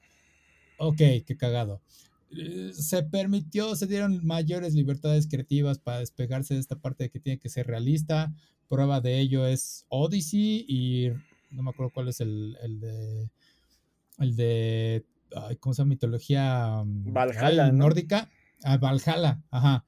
[0.77, 1.81] ok, qué cagado.
[2.37, 7.19] Eh, se permitió, se dieron mayores libertades creativas para despegarse de esta parte de que
[7.19, 8.33] tiene que ser realista.
[8.69, 11.09] Prueba de ello es Odyssey y
[11.51, 13.29] no me acuerdo cuál es el, el de
[14.19, 15.05] el de
[15.59, 15.89] ¿cómo se llama?
[15.89, 18.29] mitología mm, Valhalla, nórdica.
[18.63, 19.85] Ah, Valhalla, ajá.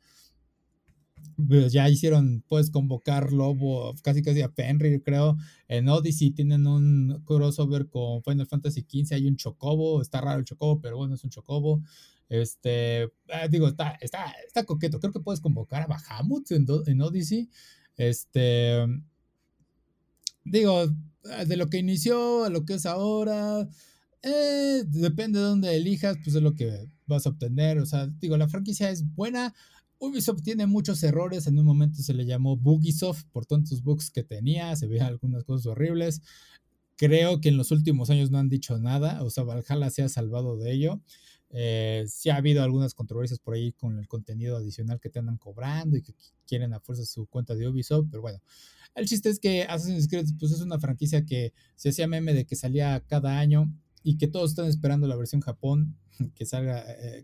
[1.48, 5.38] Pues ya hicieron, puedes convocar Lobo, casi casi a Fenrir, creo.
[5.68, 10.46] En Odyssey tienen un crossover con Final Fantasy XV, hay un chocobo, está raro el
[10.46, 11.82] chocobo, pero bueno, es un chocobo.
[12.30, 14.99] Este, ah, digo, está, está, está coqueto.
[14.99, 17.49] Creo que puedes convocar a Bahamut en, en Odyssey.
[17.95, 18.86] Este,
[20.43, 20.86] digo,
[21.32, 23.67] ah, de lo que inició a lo que es ahora,
[24.24, 27.80] eh, depende de dónde elijas, pues es lo que vas a obtener.
[27.80, 29.53] O sea, digo, la franquicia es buena.
[29.99, 31.47] Ubisoft tiene muchos errores.
[31.47, 34.76] En un momento se le llamó Bugisoft por tantos bugs que tenía.
[34.76, 36.21] Se veían algunas cosas horribles.
[36.95, 39.24] Creo que en los últimos años no han dicho nada.
[39.24, 41.01] O sea, Valhalla se ha salvado de ello.
[41.56, 45.38] Eh, sí ha habido algunas controversias por ahí con el contenido adicional que te andan
[45.38, 46.16] cobrando y que
[46.47, 48.41] quieren a fuerza su cuenta de Ubisoft, pero bueno,
[48.95, 52.45] el chiste es que Assassin's Creed pues, es una franquicia que se hacía meme de
[52.45, 53.72] que salía cada año
[54.04, 55.95] y que todos están esperando la versión Japón,
[56.36, 57.24] que salga eh,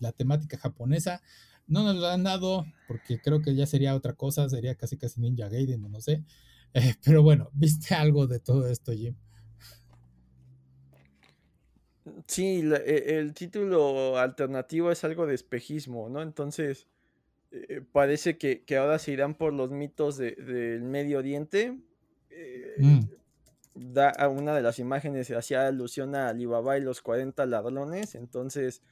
[0.00, 1.22] la temática japonesa.
[1.66, 5.20] No nos lo han dado porque creo que ya sería otra cosa, sería casi casi
[5.20, 6.24] Ninja Gaiden, no sé.
[6.76, 9.14] Eh, pero bueno, ¿viste algo de todo esto, Jim?
[12.26, 16.22] Sí, e, el título alternativo es algo de espejismo, ¿no?
[16.22, 16.86] Entonces,
[17.50, 21.78] eh, parece que, ahora se irán por los mitos del Medio Oriente.
[22.78, 23.00] Mm
[23.74, 28.82] da a una de las imágenes hacía alusión a Alibaba y los 40 ladrones, entonces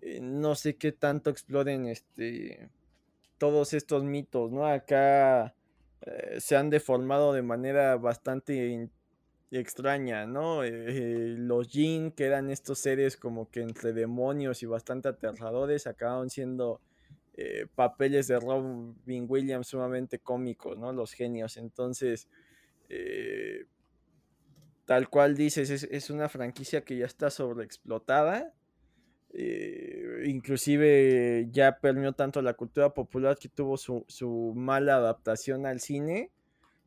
[0.00, 2.68] eh, no sé qué tanto exploren este
[3.38, 4.66] todos estos mitos, ¿no?
[4.66, 5.54] Acá
[6.02, 8.90] eh, se han deformado de manera bastante
[9.50, 10.62] extraña, ¿no?
[10.64, 16.30] Eh, los Jin, que eran estos seres como que entre demonios y bastante aterradores, acabaron
[16.30, 16.80] siendo
[17.74, 20.92] papeles de Robin Williams sumamente cómicos, ¿no?
[20.92, 22.28] Los genios, entonces
[24.90, 28.52] tal cual dices, es, una franquicia que ya está sobreexplotada.
[29.32, 36.32] Eh, inclusive ya permeó tanto la cultura popular que tuvo su, mala adaptación al cine.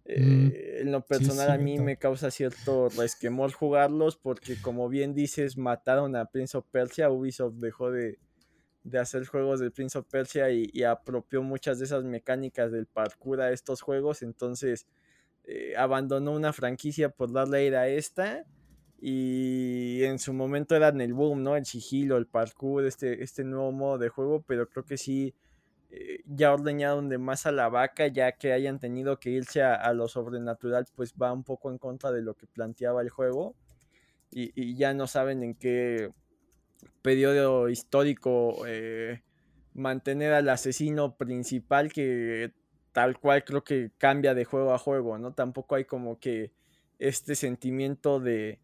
[0.06, 5.14] Mm, eh, en lo personal a mí me causa cierto resquemor jugarlos porque como bien
[5.14, 8.20] dices mataron a Prince of Persia, Ubisoft dejó de,
[9.00, 13.40] hacer juegos de Prince of Persia y, y, apropió muchas de esas mecánicas del parkour
[13.40, 14.88] a estos juegos, entonces
[15.46, 18.46] eh, abandonó una franquicia por darle aire a esta.
[19.06, 21.58] Y en su momento eran el boom, ¿no?
[21.58, 25.34] El sigilo, el parkour, este, este nuevo modo de juego, pero creo que sí
[25.96, 29.94] eh, ya ordeñaron de más a la vaca, ya que hayan tenido que irse a,
[29.94, 33.56] lo sobrenatural, pues va un poco en contra de lo que planteaba el juego.
[34.32, 36.10] Y, ya no saben en qué
[37.04, 39.22] periodo histórico eh,
[39.76, 42.52] mantener al asesino principal que
[42.92, 45.34] tal cual creo que cambia de juego a juego, ¿no?
[45.34, 46.52] Tampoco hay como que
[46.98, 48.60] este sentimiento de,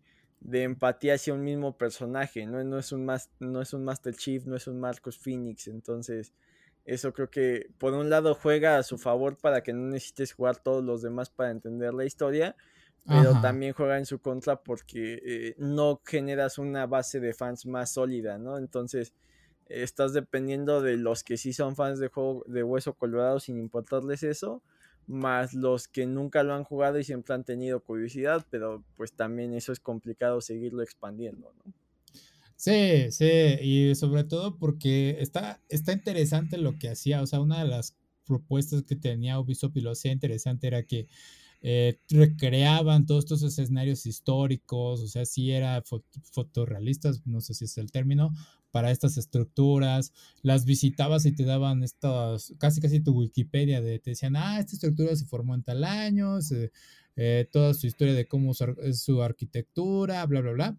[0.51, 2.63] empatía hacia un mismo personaje, ¿no?
[2.63, 3.05] No es, un
[3.39, 6.33] no es un Master Chief, no es un Marcos Phoenix, entonces
[6.89, 10.57] eso creo que por un lado juega a su favor para que no necesites jugar
[10.57, 12.55] todos los demás para entender la historia,
[13.07, 17.91] pero también juega en su contra porque eh, no generas una base de fans más
[17.93, 18.57] sólida, ¿no?
[18.57, 19.13] Entonces
[19.67, 24.23] estás dependiendo de los que sí son fans de juego de hueso colorado sin importarles
[24.23, 24.63] eso,
[25.05, 29.53] más los que nunca lo han jugado y siempre han tenido curiosidad, pero pues también
[29.53, 31.73] eso es complicado seguirlo expandiendo, ¿no?
[32.61, 33.25] Sí, sí,
[33.61, 37.95] y sobre todo porque está, está interesante lo que hacía, o sea, una de las
[38.25, 41.07] propuestas que tenía Ubisoft y lo hacía interesante era que
[41.61, 45.81] eh, recreaban todos estos escenarios históricos, o sea, sí era
[46.33, 48.33] fotorrealistas, no sé si es el término,
[48.71, 54.11] para estas estructuras, las visitabas y te daban estas, casi casi tu Wikipedia, de, te
[54.11, 56.39] decían, ah, esta estructura se formó en tal año,
[57.15, 58.51] eh, toda su historia de cómo
[58.83, 60.77] es su arquitectura, bla, bla, bla.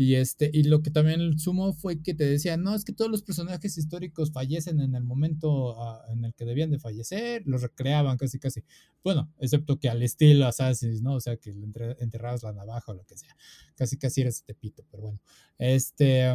[0.00, 3.10] Y, este, y lo que también sumó fue que te decían, no, es que todos
[3.10, 7.60] los personajes históricos fallecen en el momento ah, en el que debían de fallecer, los
[7.60, 8.64] recreaban casi, casi.
[9.04, 11.16] Bueno, excepto que al estilo Assassin's, ¿no?
[11.16, 11.50] O sea, que
[11.98, 13.36] enterrabas la navaja o lo que sea.
[13.76, 15.20] Casi, casi eres tepito, pero bueno.
[15.58, 16.34] Este,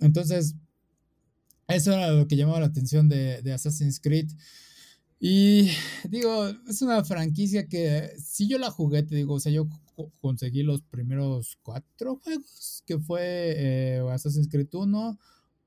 [0.00, 0.56] entonces,
[1.68, 4.32] eso era lo que llamaba la atención de, de Assassin's Creed.
[5.20, 5.68] Y
[6.08, 9.68] digo, es una franquicia que si yo la jugué, te digo, o sea, yo
[10.20, 15.18] conseguí los primeros cuatro juegos, que fue eh, Assassin's Creed 1,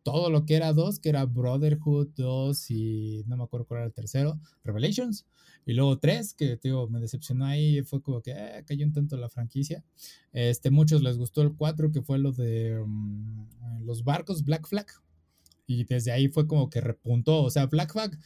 [0.03, 3.87] todo lo que era 2, que era Brotherhood 2 y no me acuerdo cuál era
[3.87, 5.25] el tercero, Revelations,
[5.65, 9.17] y luego 3, que digo, me decepcionó ahí, fue como que eh, cayó un tanto
[9.17, 9.83] la franquicia.
[10.31, 14.85] Este, muchos les gustó el 4, que fue lo de mm, los barcos, Black Flag,
[15.65, 18.17] y desde ahí fue como que repuntó, o sea, Black Flag,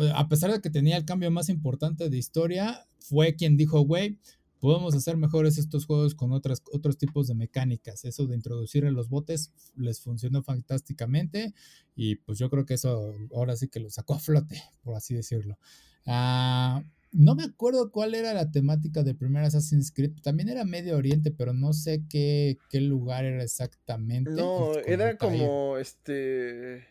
[0.00, 3.80] eh, a pesar de que tenía el cambio más importante de historia, fue quien dijo,
[3.82, 4.18] güey,
[4.60, 8.04] podemos hacer mejores estos juegos con otras, otros tipos de mecánicas.
[8.04, 11.54] Eso de introducir en los botes les funcionó fantásticamente
[11.94, 15.14] y pues yo creo que eso ahora sí que lo sacó a flote, por así
[15.14, 15.58] decirlo.
[16.06, 20.12] Ah, no me acuerdo cuál era la temática del primer Assassin's Creed.
[20.22, 24.30] También era Medio Oriente, pero no sé qué, qué lugar era exactamente.
[24.32, 26.86] No, era como este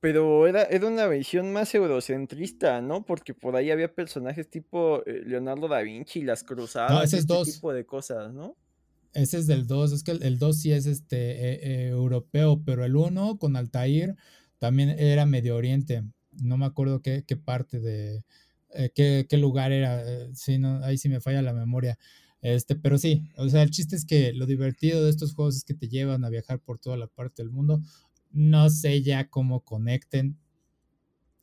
[0.00, 3.04] pero era, era una visión más eurocentrista, ¿no?
[3.04, 7.34] Porque por ahí había personajes tipo eh, Leonardo da Vinci, las cruzadas, no, ese este
[7.44, 8.56] tipo de cosas, ¿no?
[9.12, 12.84] Ese es del 2, es que el 2 sí es este eh, eh, europeo, pero
[12.84, 14.16] el 1 con Altair
[14.58, 16.02] también era Medio Oriente.
[16.42, 18.24] No me acuerdo qué, qué parte de
[18.94, 20.02] qué, qué, lugar era.
[20.34, 21.96] sí, no, ahí sí me falla la memoria.
[22.40, 25.64] Este, pero sí, o sea, el chiste es que lo divertido de estos juegos es
[25.64, 27.80] que te llevan a viajar por toda la parte del mundo.
[28.34, 30.36] No sé ya cómo conecten.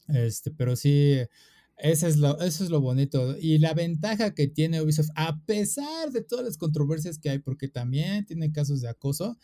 [0.07, 1.17] Este, pero sí,
[1.77, 3.37] Eso es, lo, eso es lo bonito.
[3.39, 7.69] Y la ventaja que tiene Ubisoft, a pesar de todas las controversias que hay, porque
[7.69, 9.39] también tiene casos de acoso,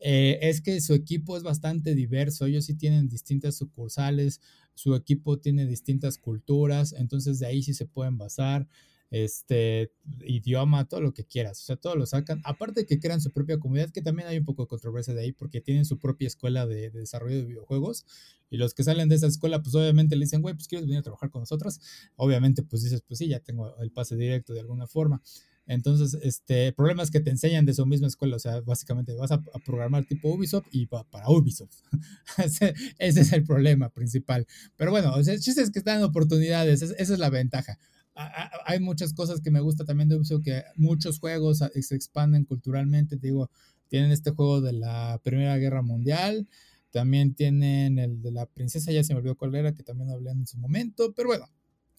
[0.00, 2.46] eh, es que su equipo es bastante diverso.
[2.46, 4.42] Ellos sí tienen distintas sucursales,
[4.74, 8.68] su equipo tiene distintas culturas, entonces de ahí sí se pueden basar
[9.12, 9.92] este,
[10.24, 12.40] idioma, todo lo que quieras, o sea, todo lo sacan.
[12.44, 15.32] Aparte que crean su propia comunidad, que también hay un poco de controversia de ahí,
[15.32, 18.06] porque tienen su propia escuela de, desarrollo de videojuegos,
[18.48, 21.00] y los que salen de esa escuela, pues obviamente le dicen, güey, pues quieres venir
[21.00, 21.80] a trabajar con nosotros.
[22.16, 25.22] Obviamente, pues dices, pues sí, ya tengo el pase directo de alguna forma.
[25.66, 29.14] Entonces, este, el problema es que te enseñan de su misma escuela, o sea, básicamente
[29.14, 31.76] vas a, programar tipo Ubisoft y va para Ubisoft.
[32.38, 34.46] ese, es el problema principal.
[34.76, 37.78] Pero bueno, o sea, el chiste es que están oportunidades, esa es la ventaja
[38.14, 43.16] hay muchas cosas que me gusta también de Ubisoft, que muchos juegos se expanden culturalmente,
[43.16, 43.50] te digo,
[43.88, 46.48] tienen este juego de la Primera Guerra Mundial,
[46.90, 50.30] también tienen el de la princesa, ya se me olvidó cuál era, que también hablé
[50.30, 51.48] en su momento, pero bueno,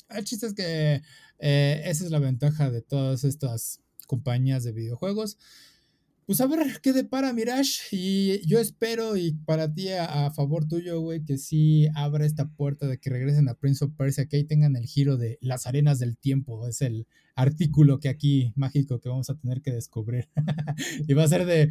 [0.10, 1.02] el chiste es que
[1.40, 5.38] eh, esa es la ventaja de todas estas compañías de videojuegos
[6.26, 7.82] pues a ver qué depara Mirage.
[7.92, 12.88] Y yo espero, y para ti, a, favor tuyo, güey, que sí abra esta puerta
[12.88, 16.00] de que regresen a Prince of Persia, que ahí tengan el giro de las arenas
[16.00, 16.68] del tiempo.
[16.68, 20.30] Es el artículo que aquí, mágico, que vamos a tener que descubrir.
[21.08, 21.70] y va a ser de.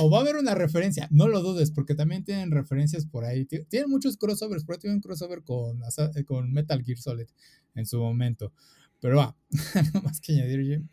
[0.00, 3.44] O va a haber una referencia, no lo dudes, porque también tienen referencias por ahí.
[3.44, 5.82] Tienen muchos crossovers, pero tienen un crossover con,
[6.26, 7.26] con Metal Gear Solid
[7.74, 8.54] en su momento.
[9.00, 9.36] Pero va,
[9.94, 10.88] no más que añadir, Jim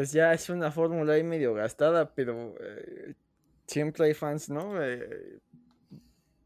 [0.00, 3.12] pues ya es una fórmula ahí medio gastada, pero eh,
[3.66, 4.82] siempre hay fans, ¿no?
[4.82, 5.40] Eh,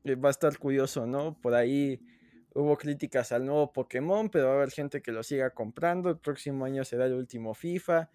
[0.02, 1.40] eh, va a estar curioso, ¿no?
[1.40, 2.00] Por ahí
[2.52, 6.10] hubo críticas al nuevo Pokémon, pero va a haber gente que lo siga comprando.
[6.10, 8.10] El próximo año será el último FIFA.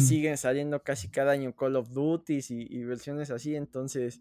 [0.00, 4.20] Siguen saliendo casi cada año Call of Duty y, versiones así, entonces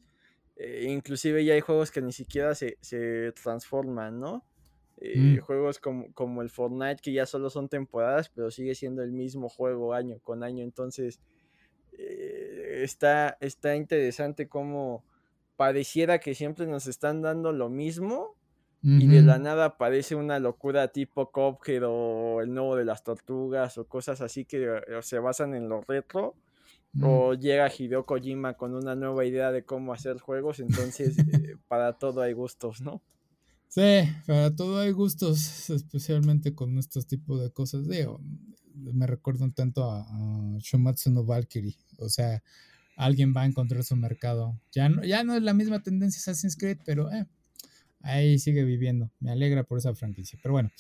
[0.83, 4.45] inclusive ya hay juegos que ni siquiera se, se transforman, ¿no?
[4.99, 5.35] Mm.
[5.35, 9.11] Eh, juegos como, como, el Fortnite, que ya solo son temporadas, pero sigue siendo el
[9.11, 10.63] mismo juego año con año.
[10.63, 11.19] Entonces,
[11.93, 15.03] eh, está, está interesante como
[15.55, 18.35] pareciera que siempre nos están dando lo mismo.
[18.83, 23.77] Y de la nada parece una locura tipo Cuphead o el nuevo de las tortugas
[23.77, 26.35] o cosas así que eh, se basan en lo retro.
[26.93, 27.03] Mm.
[27.03, 30.61] O llega Hideo Kojima con una nueva idea de cómo hacer juegos.
[30.61, 31.17] Entonces,
[31.67, 33.01] para todo hay gustos, ¿no?
[33.78, 37.88] Sí, para todo hay gustos, especialmente con estos tipos de cosas.
[37.88, 38.19] Digo,
[38.73, 40.03] me recuerdo tanto a,
[40.57, 41.78] Shumatsu no Valkyrie.
[41.99, 42.41] O sea,
[42.95, 44.59] alguien va a encontrar su mercado.
[44.71, 47.28] Ya no, ya no es la misma tendencia Assassin's Creed, pero eh,
[48.01, 49.11] ahí sigue viviendo.
[49.19, 50.39] Me alegra por esa franquicia.
[50.41, 50.71] Pero bueno,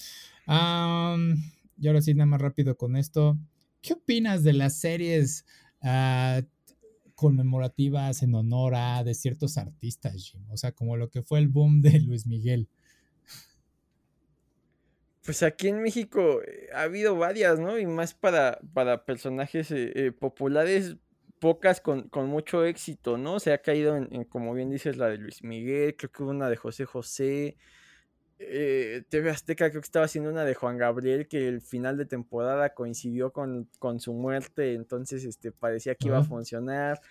[0.47, 3.37] y ahora sí, nada más rápido con esto.
[3.79, 5.45] ¿Qué opinas de las series
[5.83, 6.41] uh,
[7.17, 10.41] conmemorativas en honor a de ciertos artistas, Jim.
[10.51, 12.69] O sea, como lo que fue el boom de Luis Miguel.
[15.27, 17.77] Pues aquí en México eh, ha habido varias, ¿no?
[17.77, 20.95] Y más para, para personajes eh, eh, populares,
[21.39, 23.41] pocas con, mucho éxito, ¿no?
[23.41, 26.49] Se ha caído en, como bien dices, la de Luis Miguel, creo que hubo una
[26.49, 27.57] de José José,
[28.39, 32.05] eh, TV Azteca creo que estaba haciendo una de Juan Gabriel que el final de
[32.05, 33.67] temporada coincidió con,
[33.99, 37.01] su muerte, entonces este, parecía que iba a funcionar.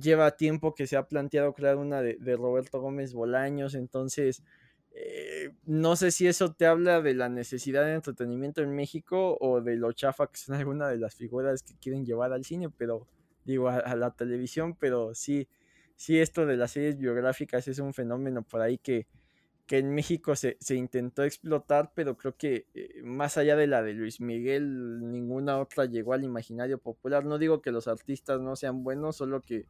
[0.00, 4.42] Lleva tiempo que se ha planteado crear una de, Roberto Gómez Bolaños, entonces
[4.96, 9.60] eh, no sé si eso te habla de la necesidad de entretenimiento en México o
[9.60, 13.08] de lo chafa que son alguna de las figuras que quieren llevar al cine, pero
[13.44, 15.48] digo a, la televisión, pero sí,
[15.96, 19.06] sí esto de las series biográficas es un fenómeno por ahí que
[19.66, 23.94] que en México se, intentó explotar, pero creo que eh, más allá de la de
[23.94, 27.24] Luis Miguel, ninguna otra llegó al imaginario popular.
[27.24, 29.66] No digo que los artistas no sean buenos, solo que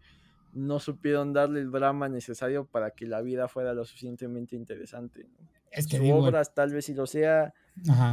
[0.54, 5.28] no supieron darle el drama necesario para que la vida fuera lo suficientemente interesante.
[5.70, 7.52] Es que su obras tal vez sí lo sea,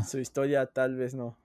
[0.08, 1.38] su historia tal vez no.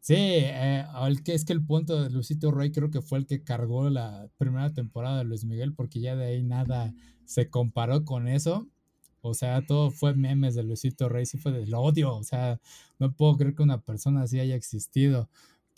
[0.00, 0.86] Sí, eh,
[1.24, 4.28] que es que el punto de Luisito Rey creo que fue el que cargó la
[4.38, 6.94] primera temporada de Luis Miguel, porque ya de ahí nada
[7.24, 8.68] se comparó con eso.
[9.20, 12.14] O sea, todo fue memes de Luisito Rey, sí fue del odio.
[12.14, 12.60] O sea,
[12.98, 15.28] no puedo creer que una persona así haya existido.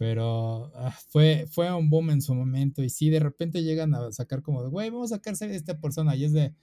[0.00, 2.82] Pero ah, fue, fue un boom en su momento.
[2.82, 5.78] Y sí, de repente llegan a sacar como de, güey, vamos a sacar de esta
[5.78, 6.16] persona.
[6.16, 6.54] Y es de,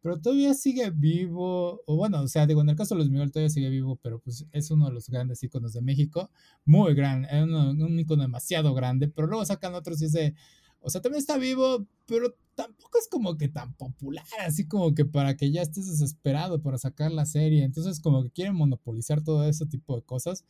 [0.00, 1.82] pero todavía sigue vivo.
[1.86, 4.20] O bueno, o sea, digo, en el caso de Luis Miguel todavía sigue vivo, pero
[4.20, 6.30] pues es uno de los grandes íconos de México.
[6.64, 9.08] Muy grande, es un, un ícono demasiado grande.
[9.08, 10.36] Pero luego sacan otros y es de,
[10.78, 15.04] o sea, también está vivo, pero tampoco es como que tan popular, así como que
[15.04, 17.64] para que ya estés desesperado para sacar la serie.
[17.64, 20.44] Entonces, como que quieren monopolizar todo ese tipo de cosas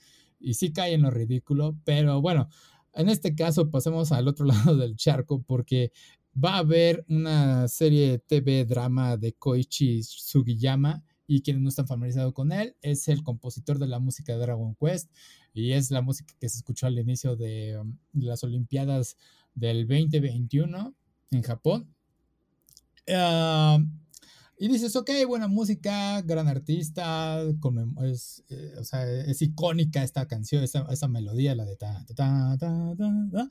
[0.45, 2.49] y sí cae en lo ridículo, pero bueno,
[2.92, 5.92] en este caso pasemos al otro lado del charco porque
[6.32, 12.34] va a haber una serie TV drama de Koichi Sugiyama y quienes no están familiarizados
[12.34, 15.11] con él, es el compositor de la música de Dragon Quest
[15.55, 19.16] y es la música que se escuchó al inicio de, um, las Olimpiadas
[19.55, 20.95] del 2021
[21.30, 21.95] en Japón.
[23.09, 23.78] Ah,
[24.59, 27.43] y dices, ok, buena música, gran artista,
[28.03, 32.57] es, eh, o sea, es icónica esta canción, esa, esa melodía, la de ta, ta,
[32.59, 33.51] ta, ta, ta,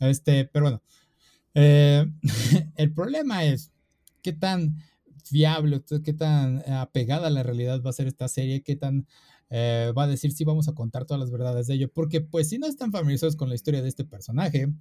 [0.00, 0.82] Este, pero bueno,
[1.54, 2.06] eh,
[2.76, 3.72] el problema es
[4.22, 4.76] qué tan
[5.24, 9.06] fiable, qué tan apegada a la realidad va a ser esta serie, qué tan
[9.50, 12.48] eh, va a decir si vamos a contar todas las verdades de ello, porque pues
[12.48, 14.72] si no están familiarizados con la historia de este personaje,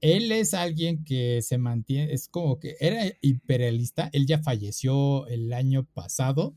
[0.00, 5.52] él es alguien que se mantiene, es como que era imperialista, él ya falleció el
[5.52, 6.56] año pasado,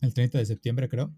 [0.00, 1.14] el 30 de septiembre creo,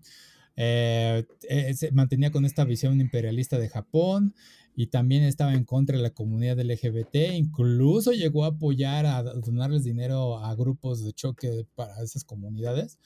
[0.57, 4.35] eh, eh, se mantenía con esta visión imperialista de Japón
[4.77, 9.85] y también estaba en contra de la comunidad LGBT, incluso llegó a apoyar, a donarles
[9.85, 12.99] dinero a grupos de choque para esas comunidades.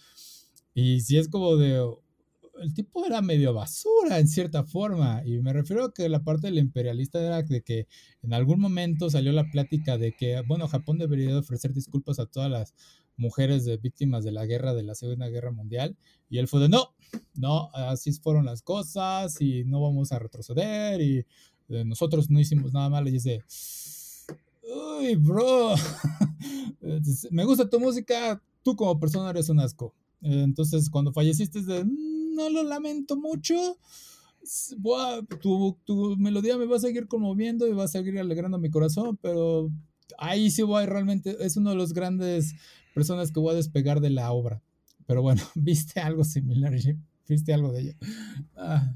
[0.75, 1.83] Y si es como de,
[2.61, 5.23] el tipo era medio basura en cierta forma.
[5.25, 7.87] Y me refiero a que la parte del imperialista era de que
[8.23, 12.51] en algún momento salió la plática de que, bueno, Japón debería ofrecer disculpas a todas
[12.51, 12.75] las
[13.17, 15.97] mujeres víctimas de la guerra, de la Segunda Guerra Mundial.
[16.29, 16.95] Y él fue de, no,
[17.35, 21.27] no, así fueron las cosas y no vamos a retroceder y
[21.69, 23.09] eh, nosotros no hicimos nada malo.
[23.09, 23.43] Y dice,
[24.63, 25.75] uy, bro,
[27.31, 29.95] me gusta tu música, tú como persona eres un asco.
[30.23, 31.85] Entonces, cuando falleciste, es de,
[32.37, 33.79] no lo lamento mucho.
[35.41, 39.19] Tu, tu, melodía me va a seguir conmoviendo y va a seguir alegrando mi corazón,
[39.21, 39.71] pero
[40.19, 42.55] ahí sí voy realmente, es uno de los grandes
[42.95, 44.63] personas que voy a despegar de la obra.
[45.07, 46.75] Pero bueno, ¿viste algo similar,
[47.29, 47.95] ¿Viste algo de ello?
[48.57, 48.95] Ah.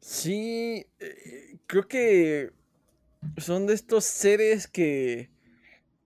[0.00, 2.50] Sí, eh, creo que
[3.36, 5.31] son de estos seres que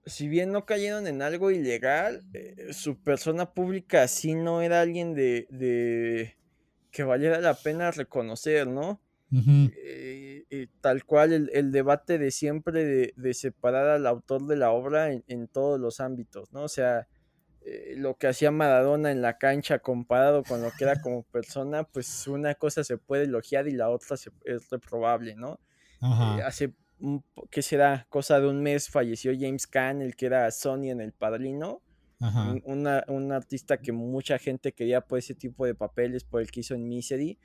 [0.07, 5.13] si bien no cayeron en algo ilegal, eh, su persona pública sí no era alguien
[5.13, 6.35] de,
[6.91, 9.01] que valiera la pena reconocer, ¿no?
[9.29, 15.47] Eh, tal cual el, debate de siempre de, separar al autor de la obra en,
[15.49, 16.63] todos los ámbitos, ¿no?
[16.63, 17.07] O sea,
[17.61, 21.83] eh, lo que hacía Maradona en la cancha comparado con lo que era como persona,
[21.83, 25.59] pues una cosa se puede elogiar y la otra es reprobable, ¿no?
[26.45, 26.73] hace
[27.51, 31.13] que será cosa de un mes, falleció James Caan, el que era Sony en El
[31.13, 31.81] Padrino.
[32.19, 36.73] un artista que mucha gente quería por ese tipo de papeles, por el que hizo
[36.73, 37.37] en Misery.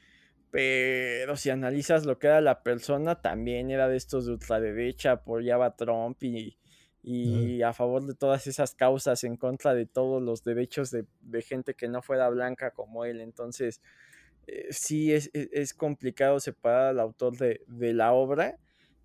[0.50, 5.76] Pero si analizas lo que era la persona, también era de estos de ultraderecha, apoyaba
[5.76, 6.58] Trump y,
[7.02, 11.06] y a favor de todas esas causas, en contra de todos los derechos de,
[11.42, 13.20] gente que no fuera blanca como él.
[13.20, 13.80] Entonces,
[14.46, 18.58] eh, sí es, es, complicado separar al autor de, de la obra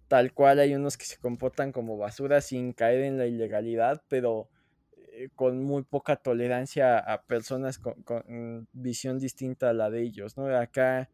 [0.07, 4.49] tal cual hay unos que se comportan como basura sin caer en la ilegalidad, pero
[4.95, 10.45] eh, con muy poca tolerancia a personas con, visión distinta a la de ellos, ¿no?
[10.55, 11.09] Acá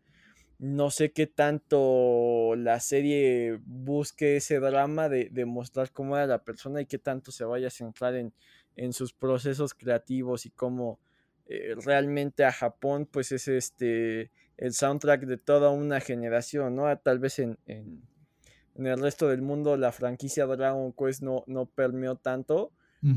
[0.60, 6.82] no sé qué tanto la serie busque ese drama de, mostrar cómo era la persona
[6.82, 11.00] y qué tanto se vaya a centrar en, sus procesos creativos y cómo
[11.48, 16.96] eh, realmente a Japón pues es este el soundtrack de toda una generación, ¿no?
[17.00, 18.02] Tal vez en en
[18.76, 22.72] el resto del mundo la franquicia Dragon Quest no, no permeó tanto,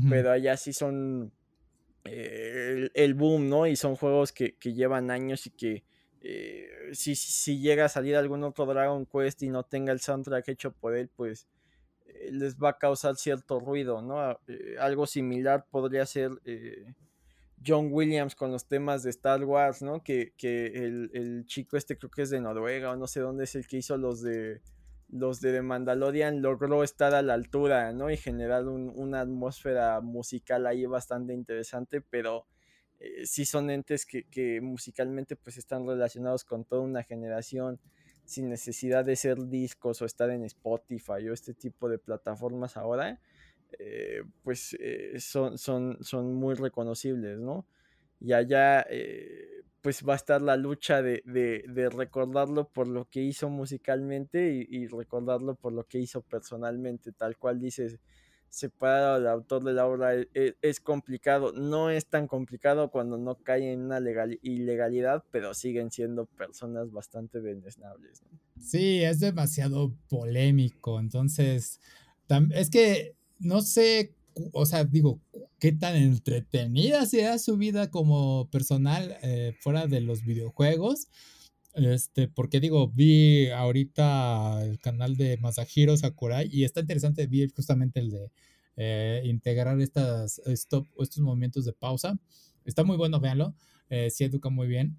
[0.09, 1.31] pero allá sí son
[2.03, 3.67] eh, el, boom, ¿no?
[3.67, 5.83] Y son juegos que, llevan años y que
[6.21, 10.49] eh, si, si, llega a salir algún otro Dragon Quest y no tenga el soundtrack
[10.49, 11.47] hecho por él, pues
[12.05, 14.37] eh, les va a causar cierto ruido, ¿no?
[14.79, 16.31] algo similar podría ser
[17.65, 20.03] John Williams con los temas de Star Wars, ¿no?
[20.03, 23.55] Que, el, el, chico este creo que es de Noruega o no sé dónde es
[23.55, 24.61] el que hizo los de
[25.09, 28.09] los de The Mandalorian logró estar a la altura, ¿no?
[28.09, 32.45] Y generar una atmósfera musical ahí bastante interesante, pero
[32.99, 37.79] eh, sí son entes que, musicalmente pues están relacionados con toda una generación
[38.25, 43.21] sin necesidad de ser discos o estar en Spotify o este tipo de plataformas ahora,
[43.79, 47.65] eh, pues eh, son, son, son muy reconocibles, ¿no?
[48.19, 48.85] Y allá
[49.87, 51.23] pues va a estar la lucha de,
[51.93, 57.61] recordarlo por lo que hizo musicalmente y, recordarlo por lo que hizo personalmente, tal cual
[57.61, 57.97] dices,
[58.49, 63.17] separar al autor de la obra e, e, es, complicado, no es tan complicado cuando
[63.17, 68.21] no cae en una legal, ilegalidad, pero siguen siendo personas bastante deleznables.
[68.59, 71.79] Sí, es demasiado polémico, entonces,
[72.53, 74.16] es que no sé
[74.53, 75.19] o sea, digo,
[75.59, 81.07] qué tan entretenida sea su vida como personal eh, fuera de los videojuegos.
[81.73, 87.99] Este, porque digo, vi ahorita el canal de Masahiro Sakurai y está interesante, vi justamente
[87.99, 88.31] el de
[88.77, 90.85] eh, integrar estas, estos
[91.19, 92.19] momentos de pausa.
[92.65, 93.53] Está muy bueno, véanlo.
[93.89, 94.97] Eh, sí educa muy bien.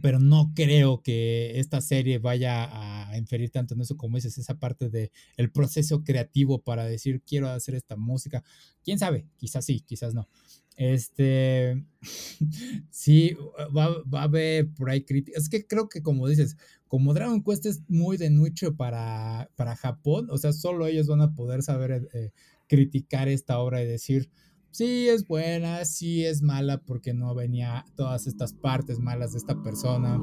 [0.00, 4.58] Pero no creo que esta serie vaya a inferir tanto en eso como dices, esa
[4.58, 8.42] parte del el proceso creativo para decir quiero hacer esta música.
[8.84, 10.28] Quién sabe, quizás sí, quizás no.
[10.76, 11.84] Este,
[12.90, 13.36] sí,
[13.76, 15.42] va, va, a haber por ahí críticas.
[15.42, 19.76] Es que creo que como dices, como Dragon Quest es muy de nicho para, para
[19.76, 22.30] Japón, o sea, solo ellos van a poder saber eh,
[22.68, 24.30] criticar esta obra y decir,
[24.70, 29.62] sí es buena, sí es mala porque no venía todas estas partes malas de esta
[29.62, 30.18] persona.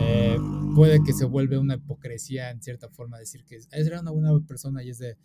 [0.00, 0.38] Eh,
[0.74, 4.82] puede que se vuelva una hipocresía en cierta forma decir que era una buena persona
[4.82, 5.16] y es de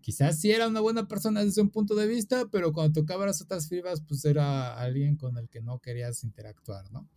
[0.00, 3.42] quizás sí era una buena persona desde un punto de vista, pero cuando tocaba las
[3.42, 7.08] otras fibras, pues era alguien con el que no querías interactuar, ¿no?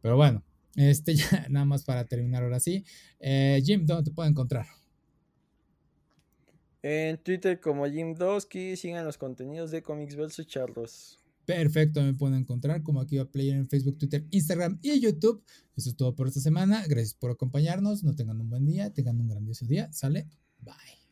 [0.00, 0.44] Pero bueno,
[0.76, 2.84] este ya nada más para terminar ahora sí.
[3.18, 4.66] Eh, Jim, ¿dónde te puedo encontrar?
[6.88, 11.18] En Twitter como Jim Dosky, sigan los contenidos de Comics vs Charlos.
[11.44, 15.42] Perfecto, me pueden encontrar como aquí va Player en Facebook, Twitter, Instagram y YouTube.
[15.76, 16.84] Eso es todo por esta semana.
[16.86, 18.04] Gracias por acompañarnos.
[18.04, 19.92] No tengan un buen día, tengan un grandioso día.
[19.92, 20.28] Sale,
[20.60, 21.05] bye.